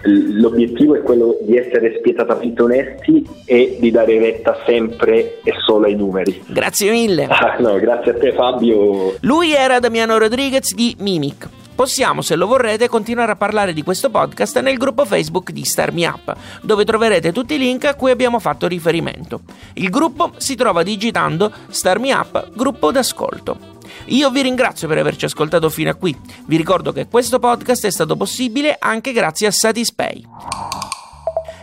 l'obiettivo 0.03 0.97
è 0.97 1.03
quello 1.03 1.39
di 1.43 1.57
essere 1.57 1.97
spietatamente 1.99 2.63
onesti 2.63 3.27
e 3.47 3.79
di 3.81 3.91
dare 3.91 4.19
retta 4.19 4.63
sempre 4.67 5.41
e 5.43 5.55
solo 5.65 5.87
ai 5.87 5.95
numeri. 5.95 6.43
Grazie 6.47 6.91
mille. 6.91 7.25
Ah, 7.25 7.57
no, 7.59 7.79
grazie 7.79 8.11
a 8.11 8.19
te 8.19 8.33
Fabio. 8.33 9.15
Lui 9.21 9.55
era 9.55 9.79
Damiano 9.79 10.19
Rodriguez 10.19 10.75
di 10.75 10.95
Mimic 10.99 11.57
possiamo, 11.79 12.23
se 12.23 12.35
lo 12.35 12.49
vorrete, 12.49 12.89
continuare 12.89 13.31
a 13.31 13.37
parlare 13.37 13.73
di 13.73 13.85
questo 13.85 14.11
podcast 14.11 14.59
nel 14.59 14.77
gruppo 14.77 15.05
Facebook 15.05 15.53
di 15.53 15.65
Star 15.65 15.93
Me 15.93 16.09
Up, 16.09 16.37
dove 16.61 16.85
troverete 16.85 17.31
tutti 17.31 17.55
i 17.55 17.59
link 17.59 17.85
a 17.85 17.95
cui 17.95 18.11
abbiamo 18.11 18.41
fatto 18.41 18.67
riferimento. 18.67 19.43
Il 19.75 19.89
gruppo 19.89 20.33
si 20.39 20.57
trova 20.57 20.83
digitando 20.83 21.53
Star 21.69 22.01
Me 22.01 22.13
Up 22.13 22.51
gruppo 22.53 22.91
d'ascolto. 22.91 23.77
Io 24.07 24.29
vi 24.31 24.43
ringrazio 24.43 24.89
per 24.89 24.99
averci 24.99 25.27
ascoltato 25.27 25.71
fino 25.71 25.91
a 25.91 25.95
qui. 25.95 26.19
Vi 26.47 26.57
ricordo 26.57 26.91
che 26.91 27.07
questo 27.07 27.39
podcast 27.39 27.87
è 27.87 27.93
stato 27.93 28.17
possibile 28.17 28.75
anche 28.77 29.13
grazie 29.13 29.47
a 29.47 29.53
Satispay. 29.53 30.27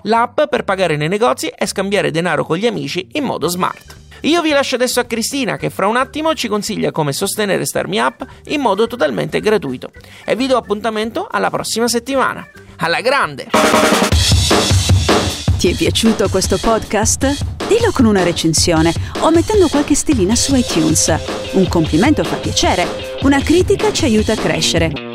L'app 0.04 0.44
per 0.44 0.64
pagare 0.64 0.96
nei 0.96 1.10
negozi 1.10 1.48
e 1.48 1.66
scambiare 1.66 2.10
denaro 2.10 2.46
con 2.46 2.56
gli 2.56 2.68
amici 2.68 3.06
in 3.12 3.26
modo 3.26 3.50
smart. 3.50 4.05
Io 4.26 4.42
vi 4.42 4.50
lascio 4.50 4.74
adesso 4.74 5.00
a 5.00 5.04
Cristina 5.04 5.56
che 5.56 5.70
fra 5.70 5.86
un 5.86 5.98
attimo 5.98 6.34
ci 6.34 6.48
consiglia 6.48 6.92
come 6.92 7.14
sostenere 7.14 7.64
Star 7.64 7.88
Me 7.88 8.02
Up 8.02 8.26
in 8.46 8.60
modo 8.60 8.88
totalmente 8.88 9.40
gratuito. 9.40 9.92
E 10.26 10.36
vi 10.36 10.48
do 10.48 10.58
appuntamento 10.58 11.28
alla 11.30 11.52
prossima 11.52 11.88
settimana. 11.88 12.48
Alla 12.78 13.02
grande! 13.02 13.50
Ti 15.60 15.70
è 15.70 15.76
piaciuto 15.76 16.28
questo 16.30 16.58
podcast? 16.58 17.68
Dillo 17.68 17.92
con 17.94 18.06
una 18.06 18.24
recensione 18.24 18.92
o 19.20 19.30
mettendo 19.30 19.68
qualche 19.68 19.94
stellina 19.94 20.36
su 20.36 20.56
iTunes. 20.56 21.16
Un 21.52 21.68
complimento 21.68 22.24
fa 22.24 22.38
piacere, 22.38 23.18
una 23.22 23.42
critica 23.44 23.94
ci 23.94 24.06
aiuta 24.06 24.34
a 24.34 24.38
crescere. 24.38 25.15